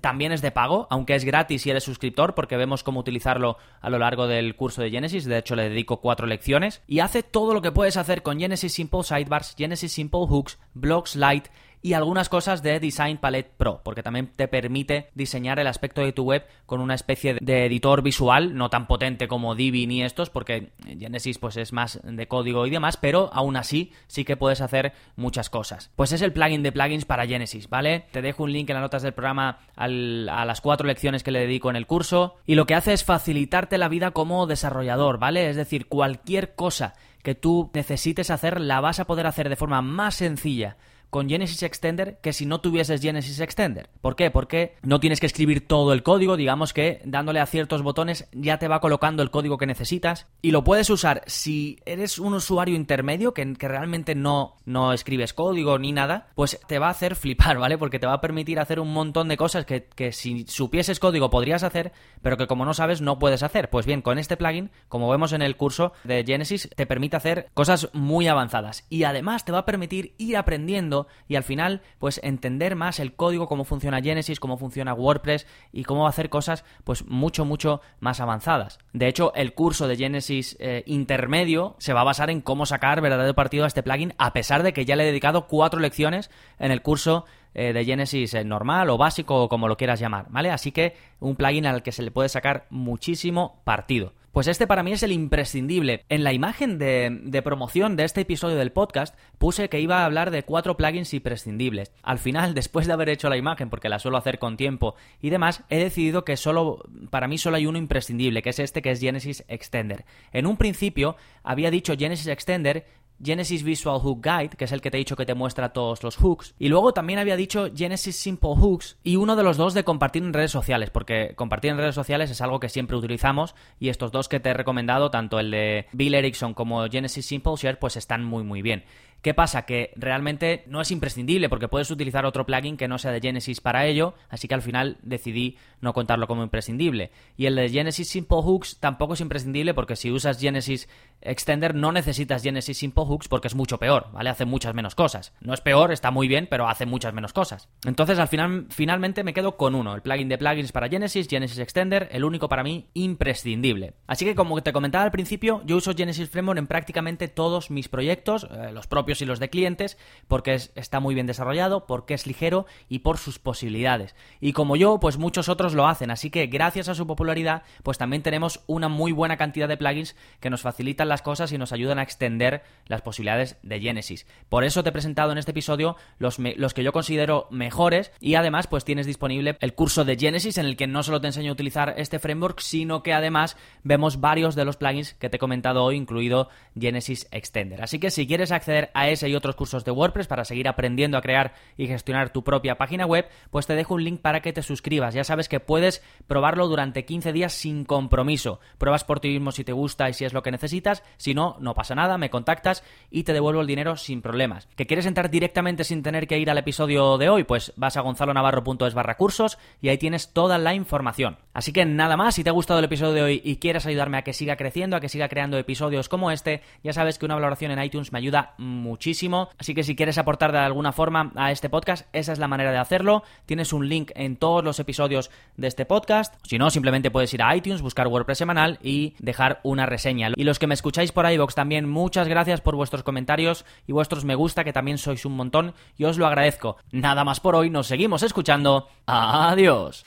También 0.00 0.32
es 0.32 0.42
de 0.42 0.50
pago, 0.50 0.86
aunque 0.90 1.14
es 1.14 1.24
gratis 1.24 1.62
si 1.62 1.70
eres 1.70 1.84
suscriptor, 1.84 2.34
porque 2.34 2.56
vemos 2.56 2.82
cómo 2.82 3.00
utilizarlo 3.00 3.56
a 3.80 3.90
lo 3.90 3.98
largo 3.98 4.26
del 4.26 4.54
curso 4.54 4.82
de 4.82 4.90
Genesis. 4.90 5.24
De 5.24 5.38
hecho, 5.38 5.56
le 5.56 5.68
dedico 5.68 6.00
cuatro 6.00 6.26
lecciones. 6.26 6.82
Y 6.86 7.00
hace 7.00 7.22
todo 7.22 7.52
lo 7.52 7.62
que 7.62 7.72
puedes 7.72 7.96
hacer 7.96 8.22
con 8.22 8.38
Genesis 8.38 8.74
Simple 8.74 9.02
Sidebars, 9.02 9.54
Genesis 9.56 9.92
Simple 9.92 10.26
Hooks, 10.28 10.58
Blocks 10.74 11.16
Lite 11.16 11.50
y 11.82 11.92
algunas 11.92 12.28
cosas 12.28 12.62
de 12.62 12.80
Design 12.80 13.18
Palette 13.18 13.52
Pro, 13.56 13.80
porque 13.84 14.02
también 14.02 14.32
te 14.34 14.48
permite 14.48 15.10
diseñar 15.14 15.58
el 15.58 15.66
aspecto 15.66 16.02
de 16.02 16.12
tu 16.12 16.24
web 16.24 16.46
con 16.66 16.80
una 16.80 16.94
especie 16.94 17.36
de 17.40 17.66
editor 17.66 18.02
visual, 18.02 18.56
no 18.56 18.70
tan 18.70 18.86
potente 18.86 19.28
como 19.28 19.54
Divi 19.54 19.86
ni 19.86 20.02
estos, 20.02 20.30
porque 20.30 20.70
Genesis 20.86 21.38
pues 21.38 21.56
es 21.56 21.72
más 21.72 22.00
de 22.02 22.28
código 22.28 22.66
y 22.66 22.70
demás, 22.70 22.96
pero 22.96 23.30
aún 23.32 23.56
así 23.56 23.92
sí 24.06 24.24
que 24.24 24.36
puedes 24.36 24.60
hacer 24.60 24.92
muchas 25.16 25.50
cosas. 25.50 25.90
Pues 25.96 26.12
es 26.12 26.22
el 26.22 26.32
plugin 26.32 26.62
de 26.62 26.72
plugins 26.72 27.04
para 27.04 27.26
Genesis, 27.26 27.68
¿vale? 27.68 28.06
Te 28.10 28.22
dejo 28.22 28.44
un 28.44 28.52
link 28.52 28.68
en 28.70 28.74
las 28.74 28.82
notas 28.82 29.02
del 29.02 29.14
programa 29.14 29.60
a 29.76 29.88
las 29.88 30.60
cuatro 30.60 30.86
lecciones 30.86 31.22
que 31.22 31.30
le 31.30 31.40
dedico 31.40 31.70
en 31.70 31.76
el 31.76 31.86
curso 31.86 32.36
y 32.46 32.54
lo 32.54 32.66
que 32.66 32.74
hace 32.74 32.92
es 32.92 33.04
facilitarte 33.04 33.78
la 33.78 33.88
vida 33.88 34.10
como 34.10 34.46
desarrollador, 34.46 35.18
¿vale? 35.18 35.48
Es 35.48 35.56
decir, 35.56 35.86
cualquier 35.86 36.54
cosa 36.54 36.94
que 37.22 37.34
tú 37.34 37.70
necesites 37.74 38.30
hacer 38.30 38.60
la 38.60 38.80
vas 38.80 39.00
a 39.00 39.06
poder 39.06 39.26
hacer 39.26 39.48
de 39.48 39.56
forma 39.56 39.82
más 39.82 40.16
sencilla 40.16 40.76
con 41.10 41.28
Genesis 41.28 41.62
Extender 41.62 42.18
que 42.22 42.32
si 42.32 42.46
no 42.46 42.60
tuvieses 42.60 43.00
Genesis 43.00 43.40
Extender. 43.40 43.88
¿Por 44.00 44.16
qué? 44.16 44.30
Porque 44.30 44.74
no 44.82 45.00
tienes 45.00 45.20
que 45.20 45.26
escribir 45.26 45.66
todo 45.66 45.92
el 45.92 46.02
código, 46.02 46.36
digamos 46.36 46.72
que 46.72 47.00
dándole 47.04 47.40
a 47.40 47.46
ciertos 47.46 47.82
botones 47.82 48.28
ya 48.32 48.58
te 48.58 48.68
va 48.68 48.80
colocando 48.80 49.22
el 49.22 49.30
código 49.30 49.58
que 49.58 49.66
necesitas 49.66 50.26
y 50.42 50.50
lo 50.50 50.64
puedes 50.64 50.90
usar 50.90 51.22
si 51.26 51.78
eres 51.86 52.18
un 52.18 52.34
usuario 52.34 52.74
intermedio 52.74 53.34
que, 53.34 53.54
que 53.54 53.68
realmente 53.68 54.14
no, 54.14 54.56
no 54.64 54.92
escribes 54.92 55.32
código 55.32 55.78
ni 55.78 55.92
nada, 55.92 56.28
pues 56.34 56.60
te 56.66 56.78
va 56.78 56.88
a 56.88 56.90
hacer 56.90 57.16
flipar, 57.16 57.58
¿vale? 57.58 57.78
Porque 57.78 57.98
te 57.98 58.06
va 58.06 58.14
a 58.14 58.20
permitir 58.20 58.58
hacer 58.60 58.80
un 58.80 58.92
montón 58.92 59.28
de 59.28 59.36
cosas 59.36 59.64
que, 59.64 59.84
que 59.84 60.12
si 60.12 60.46
supieses 60.46 61.00
código 61.00 61.30
podrías 61.30 61.62
hacer, 61.62 61.92
pero 62.22 62.36
que 62.36 62.46
como 62.46 62.64
no 62.64 62.74
sabes 62.74 63.00
no 63.00 63.18
puedes 63.18 63.42
hacer. 63.42 63.70
Pues 63.70 63.86
bien, 63.86 64.02
con 64.02 64.18
este 64.18 64.36
plugin, 64.36 64.70
como 64.88 65.08
vemos 65.10 65.32
en 65.32 65.42
el 65.42 65.56
curso 65.56 65.92
de 66.04 66.24
Genesis, 66.24 66.68
te 66.74 66.86
permite 66.86 67.16
hacer 67.16 67.48
cosas 67.54 67.88
muy 67.92 68.28
avanzadas 68.28 68.86
y 68.88 69.04
además 69.04 69.44
te 69.44 69.52
va 69.52 69.58
a 69.58 69.66
permitir 69.66 70.14
ir 70.18 70.36
aprendiendo 70.36 70.97
y 71.28 71.36
al 71.36 71.44
final 71.44 71.82
pues 71.98 72.20
entender 72.22 72.74
más 72.76 72.98
el 72.98 73.14
código, 73.14 73.46
cómo 73.46 73.64
funciona 73.64 74.02
Genesis, 74.02 74.40
cómo 74.40 74.56
funciona 74.56 74.94
WordPress 74.94 75.46
y 75.72 75.84
cómo 75.84 76.08
hacer 76.08 76.30
cosas 76.30 76.64
pues 76.84 77.06
mucho, 77.06 77.44
mucho 77.44 77.80
más 78.00 78.20
avanzadas. 78.20 78.78
De 78.92 79.08
hecho, 79.08 79.32
el 79.34 79.54
curso 79.54 79.86
de 79.86 79.96
Genesis 79.96 80.56
eh, 80.58 80.82
intermedio 80.86 81.76
se 81.78 81.92
va 81.92 82.00
a 82.00 82.04
basar 82.04 82.30
en 82.30 82.40
cómo 82.40 82.66
sacar 82.66 83.00
verdadero 83.00 83.34
partido 83.34 83.64
a 83.64 83.68
este 83.68 83.82
plugin 83.82 84.14
a 84.18 84.32
pesar 84.32 84.62
de 84.62 84.72
que 84.72 84.84
ya 84.84 84.96
le 84.96 85.04
he 85.04 85.06
dedicado 85.06 85.46
cuatro 85.46 85.80
lecciones 85.80 86.30
en 86.58 86.72
el 86.72 86.82
curso 86.82 87.24
eh, 87.54 87.72
de 87.72 87.84
Genesis 87.84 88.34
eh, 88.34 88.44
normal 88.44 88.90
o 88.90 88.98
básico 88.98 89.44
o 89.44 89.48
como 89.48 89.68
lo 89.68 89.76
quieras 89.76 90.00
llamar, 90.00 90.26
¿vale? 90.30 90.50
Así 90.50 90.72
que 90.72 90.96
un 91.20 91.36
plugin 91.36 91.66
al 91.66 91.82
que 91.82 91.92
se 91.92 92.02
le 92.02 92.10
puede 92.10 92.28
sacar 92.28 92.66
muchísimo 92.70 93.60
partido. 93.64 94.12
Pues 94.32 94.46
este 94.46 94.66
para 94.66 94.82
mí 94.82 94.92
es 94.92 95.02
el 95.02 95.12
imprescindible. 95.12 96.04
En 96.08 96.22
la 96.22 96.32
imagen 96.32 96.78
de, 96.78 97.40
promoción 97.42 97.96
de 97.96 98.04
este 98.04 98.20
episodio 98.20 98.56
del 98.56 98.72
podcast 98.72 99.16
puse 99.38 99.68
que 99.68 99.80
iba 99.80 100.00
a 100.00 100.04
hablar 100.04 100.30
de 100.30 100.42
cuatro 100.42 100.76
plugins 100.76 101.14
imprescindibles. 101.14 101.92
Al 102.02 102.18
final, 102.18 102.54
después 102.54 102.86
de 102.86 102.92
haber 102.92 103.08
hecho 103.08 103.30
la 103.30 103.36
imagen, 103.36 103.70
porque 103.70 103.88
la 103.88 103.98
suelo 103.98 104.18
hacer 104.18 104.38
con 104.38 104.56
tiempo 104.56 104.94
y 105.20 105.30
demás, 105.30 105.64
he 105.70 105.78
decidido 105.78 106.24
que 106.24 106.36
solo, 106.36 106.84
para 107.10 107.26
mí 107.26 107.38
solo 107.38 107.56
hay 107.56 107.66
uno 107.66 107.78
imprescindible, 107.78 108.42
que 108.42 108.50
es 108.50 108.58
este 108.58 108.82
que 108.82 108.90
es 108.90 109.00
Genesis 109.00 109.44
Extender. 109.48 110.04
En 110.32 110.46
un 110.46 110.56
principio 110.56 111.16
había 111.42 111.70
dicho 111.70 111.96
Genesis 111.98 112.26
Extender 112.26 112.86
Genesis 113.22 113.62
Visual 113.62 114.00
Hook 114.00 114.22
Guide, 114.22 114.56
que 114.56 114.64
es 114.64 114.72
el 114.72 114.80
que 114.80 114.90
te 114.90 114.96
he 114.96 114.98
dicho 114.98 115.16
que 115.16 115.26
te 115.26 115.34
muestra 115.34 115.72
todos 115.72 116.02
los 116.02 116.16
hooks. 116.16 116.54
Y 116.58 116.68
luego 116.68 116.92
también 116.92 117.18
había 117.18 117.36
dicho 117.36 117.68
Genesis 117.74 118.16
Simple 118.16 118.54
Hooks 118.56 118.98
y 119.02 119.16
uno 119.16 119.36
de 119.36 119.42
los 119.42 119.56
dos 119.56 119.74
de 119.74 119.84
compartir 119.84 120.22
en 120.22 120.32
redes 120.32 120.50
sociales, 120.50 120.90
porque 120.90 121.34
compartir 121.34 121.70
en 121.70 121.78
redes 121.78 121.94
sociales 121.94 122.30
es 122.30 122.40
algo 122.40 122.60
que 122.60 122.68
siempre 122.68 122.96
utilizamos 122.96 123.54
y 123.78 123.88
estos 123.88 124.12
dos 124.12 124.28
que 124.28 124.40
te 124.40 124.50
he 124.50 124.54
recomendado, 124.54 125.10
tanto 125.10 125.38
el 125.38 125.50
de 125.50 125.86
Bill 125.92 126.14
Erickson 126.14 126.54
como 126.54 126.86
Genesis 126.88 127.26
Simple 127.26 127.54
Share, 127.56 127.78
pues 127.78 127.96
están 127.96 128.24
muy 128.24 128.44
muy 128.44 128.62
bien. 128.62 128.84
¿Qué 129.22 129.34
pasa? 129.34 129.66
Que 129.66 129.92
realmente 129.96 130.64
no 130.66 130.80
es 130.80 130.90
imprescindible 130.90 131.48
porque 131.48 131.68
puedes 131.68 131.90
utilizar 131.90 132.24
otro 132.24 132.46
plugin 132.46 132.76
que 132.76 132.86
no 132.86 132.98
sea 132.98 133.10
de 133.10 133.20
Genesis 133.20 133.60
para 133.60 133.86
ello, 133.86 134.14
así 134.28 134.46
que 134.46 134.54
al 134.54 134.62
final 134.62 134.98
decidí 135.02 135.56
no 135.80 135.92
contarlo 135.92 136.26
como 136.26 136.42
imprescindible. 136.42 137.10
Y 137.36 137.46
el 137.46 137.56
de 137.56 137.68
Genesis 137.68 138.08
Simple 138.08 138.38
Hooks 138.42 138.78
tampoco 138.78 139.14
es 139.14 139.20
imprescindible 139.20 139.74
porque 139.74 139.96
si 139.96 140.10
usas 140.10 140.40
Genesis 140.40 140.88
Extender 141.20 141.74
no 141.74 141.90
necesitas 141.90 142.42
Genesis 142.44 142.78
Simple 142.78 143.04
Hooks 143.04 143.28
porque 143.28 143.48
es 143.48 143.56
mucho 143.56 143.78
peor, 143.78 144.06
¿vale? 144.12 144.30
Hace 144.30 144.44
muchas 144.44 144.74
menos 144.74 144.94
cosas. 144.94 145.32
No 145.40 145.52
es 145.52 145.60
peor, 145.60 145.90
está 145.90 146.12
muy 146.12 146.28
bien, 146.28 146.46
pero 146.48 146.68
hace 146.68 146.86
muchas 146.86 147.12
menos 147.12 147.32
cosas. 147.32 147.68
Entonces 147.84 148.20
al 148.20 148.28
final 148.28 148.66
finalmente 148.70 149.24
me 149.24 149.34
quedo 149.34 149.56
con 149.56 149.74
uno, 149.74 149.94
el 149.94 150.02
plugin 150.02 150.28
de 150.28 150.38
plugins 150.38 150.70
para 150.70 150.88
Genesis, 150.88 151.26
Genesis 151.28 151.58
Extender, 151.58 152.08
el 152.12 152.24
único 152.24 152.48
para 152.48 152.62
mí 152.62 152.88
imprescindible. 152.94 153.94
Así 154.06 154.24
que 154.24 154.36
como 154.36 154.62
te 154.62 154.72
comentaba 154.72 155.04
al 155.04 155.10
principio, 155.10 155.62
yo 155.64 155.76
uso 155.76 155.94
Genesis 155.96 156.30
Framework 156.30 156.58
en 156.58 156.66
prácticamente 156.68 157.26
todos 157.26 157.70
mis 157.70 157.88
proyectos, 157.88 158.46
eh, 158.50 158.70
los 158.72 158.86
propios 158.86 159.07
y 159.08 159.24
los 159.24 159.40
de 159.40 159.48
clientes, 159.48 159.96
porque 160.28 160.54
está 160.54 161.00
muy 161.00 161.14
bien 161.14 161.26
desarrollado, 161.26 161.86
porque 161.86 162.14
es 162.14 162.26
ligero 162.26 162.66
y 162.88 163.00
por 163.00 163.18
sus 163.18 163.38
posibilidades. 163.38 164.14
Y 164.40 164.52
como 164.52 164.76
yo, 164.76 165.00
pues 165.00 165.16
muchos 165.16 165.48
otros 165.48 165.74
lo 165.74 165.86
hacen, 165.86 166.10
así 166.10 166.30
que 166.30 166.46
gracias 166.46 166.88
a 166.88 166.94
su 166.94 167.06
popularidad, 167.06 167.62
pues 167.82 167.98
también 167.98 168.22
tenemos 168.22 168.62
una 168.66 168.88
muy 168.88 169.12
buena 169.12 169.36
cantidad 169.36 169.68
de 169.68 169.76
plugins 169.76 170.14
que 170.40 170.50
nos 170.50 170.62
facilitan 170.62 171.08
las 171.08 171.22
cosas 171.22 171.52
y 171.52 171.58
nos 171.58 171.72
ayudan 171.72 171.98
a 171.98 172.02
extender 172.02 172.62
las 172.86 173.02
posibilidades 173.02 173.56
de 173.62 173.80
Genesis. 173.80 174.26
Por 174.48 174.64
eso 174.64 174.82
te 174.82 174.90
he 174.90 174.92
presentado 174.92 175.32
en 175.32 175.38
este 175.38 175.52
episodio 175.52 175.96
los, 176.18 176.38
los 176.38 176.74
que 176.74 176.82
yo 176.82 176.92
considero 176.92 177.48
mejores 177.50 178.12
y 178.20 178.34
además 178.34 178.66
pues 178.66 178.84
tienes 178.84 179.06
disponible 179.06 179.56
el 179.60 179.74
curso 179.74 180.04
de 180.04 180.16
Genesis 180.16 180.58
en 180.58 180.66
el 180.66 180.76
que 180.76 180.86
no 180.86 181.02
solo 181.02 181.20
te 181.20 181.28
enseño 181.28 181.50
a 181.50 181.54
utilizar 181.54 181.94
este 181.96 182.18
framework, 182.18 182.60
sino 182.60 183.02
que 183.02 183.12
además 183.12 183.56
vemos 183.82 184.20
varios 184.20 184.54
de 184.54 184.64
los 184.64 184.76
plugins 184.76 185.14
que 185.14 185.28
te 185.28 185.36
he 185.36 185.40
comentado 185.40 185.84
hoy, 185.84 185.96
incluido 185.96 186.48
Genesis 186.78 187.28
Extender. 187.30 187.82
Así 187.82 187.98
que 187.98 188.10
si 188.10 188.26
quieres 188.26 188.52
acceder 188.52 188.90
a 189.00 189.08
ese 189.08 189.28
y 189.28 189.34
otros 189.34 189.56
cursos 189.56 189.84
de 189.84 189.90
WordPress 189.90 190.26
para 190.26 190.44
seguir 190.44 190.68
aprendiendo 190.68 191.16
a 191.18 191.22
crear 191.22 191.54
y 191.76 191.86
gestionar 191.86 192.30
tu 192.30 192.42
propia 192.44 192.76
página 192.76 193.06
web, 193.06 193.28
pues 193.50 193.66
te 193.66 193.74
dejo 193.74 193.94
un 193.94 194.04
link 194.04 194.20
para 194.20 194.40
que 194.40 194.52
te 194.52 194.62
suscribas. 194.62 195.14
Ya 195.14 195.24
sabes 195.24 195.48
que 195.48 195.60
puedes 195.60 196.02
probarlo 196.26 196.68
durante 196.68 197.04
15 197.04 197.32
días 197.32 197.52
sin 197.52 197.84
compromiso. 197.84 198.60
Pruebas 198.78 199.04
por 199.04 199.20
ti 199.20 199.28
mismo 199.28 199.52
si 199.52 199.64
te 199.64 199.72
gusta 199.72 200.08
y 200.08 200.14
si 200.14 200.24
es 200.24 200.32
lo 200.32 200.42
que 200.42 200.50
necesitas. 200.50 201.02
Si 201.16 201.34
no, 201.34 201.56
no 201.60 201.74
pasa 201.74 201.94
nada, 201.94 202.18
me 202.18 202.30
contactas 202.30 202.84
y 203.10 203.24
te 203.24 203.32
devuelvo 203.32 203.60
el 203.60 203.66
dinero 203.66 203.96
sin 203.96 204.22
problemas. 204.22 204.68
¿Que 204.76 204.86
quieres 204.86 205.06
entrar 205.06 205.30
directamente 205.30 205.84
sin 205.84 206.02
tener 206.02 206.26
que 206.26 206.38
ir 206.38 206.50
al 206.50 206.58
episodio 206.58 207.18
de 207.18 207.28
hoy? 207.28 207.44
Pues 207.44 207.72
vas 207.76 207.96
a 207.96 208.00
gonzalonavarro.es 208.00 208.94
barra 208.94 209.16
cursos 209.16 209.58
y 209.80 209.88
ahí 209.88 209.98
tienes 209.98 210.32
toda 210.32 210.58
la 210.58 210.74
información. 210.74 211.38
Así 211.52 211.72
que 211.72 211.84
nada 211.84 212.16
más, 212.16 212.34
si 212.34 212.44
te 212.44 212.50
ha 212.50 212.52
gustado 212.52 212.78
el 212.78 212.84
episodio 212.84 213.12
de 213.14 213.22
hoy 213.22 213.42
y 213.44 213.56
quieres 213.56 213.86
ayudarme 213.86 214.18
a 214.18 214.22
que 214.22 214.32
siga 214.32 214.56
creciendo, 214.56 214.96
a 214.96 215.00
que 215.00 215.08
siga 215.08 215.28
creando 215.28 215.58
episodios 215.58 216.08
como 216.08 216.30
este, 216.30 216.62
ya 216.82 216.92
sabes 216.92 217.18
que 217.18 217.26
una 217.26 217.34
valoración 217.34 217.70
en 217.72 217.82
iTunes 217.82 218.12
me 218.12 218.18
ayuda 218.18 218.54
muchísimo. 218.88 219.50
Así 219.58 219.74
que 219.74 219.84
si 219.84 219.94
quieres 219.94 220.18
aportar 220.18 220.50
de 220.52 220.58
alguna 220.58 220.92
forma 220.92 221.30
a 221.36 221.52
este 221.52 221.68
podcast, 221.68 222.06
esa 222.12 222.32
es 222.32 222.38
la 222.38 222.48
manera 222.48 222.72
de 222.72 222.78
hacerlo. 222.78 223.22
Tienes 223.46 223.72
un 223.72 223.88
link 223.88 224.10
en 224.14 224.36
todos 224.36 224.64
los 224.64 224.80
episodios 224.80 225.30
de 225.56 225.68
este 225.68 225.84
podcast. 225.84 226.34
Si 226.44 226.58
no, 226.58 226.70
simplemente 226.70 227.10
puedes 227.10 227.32
ir 227.34 227.42
a 227.42 227.54
iTunes, 227.54 227.82
buscar 227.82 228.08
WordPress 228.08 228.38
semanal 228.38 228.78
y 228.82 229.14
dejar 229.18 229.60
una 229.62 229.86
reseña. 229.86 230.30
Y 230.34 230.44
los 230.44 230.58
que 230.58 230.66
me 230.66 230.74
escucháis 230.74 231.12
por 231.12 231.30
iVoox 231.30 231.54
también, 231.54 231.88
muchas 231.88 232.28
gracias 232.28 232.60
por 232.60 232.74
vuestros 232.74 233.02
comentarios 233.02 233.64
y 233.86 233.92
vuestros 233.92 234.24
me 234.24 234.34
gusta, 234.34 234.64
que 234.64 234.72
también 234.72 234.98
sois 234.98 235.24
un 235.24 235.36
montón 235.36 235.74
y 235.96 236.04
os 236.04 236.18
lo 236.18 236.26
agradezco. 236.26 236.78
Nada 236.90 237.24
más 237.24 237.40
por 237.40 237.54
hoy, 237.54 237.70
nos 237.70 237.86
seguimos 237.86 238.22
escuchando. 238.22 238.88
Adiós. 239.06 240.04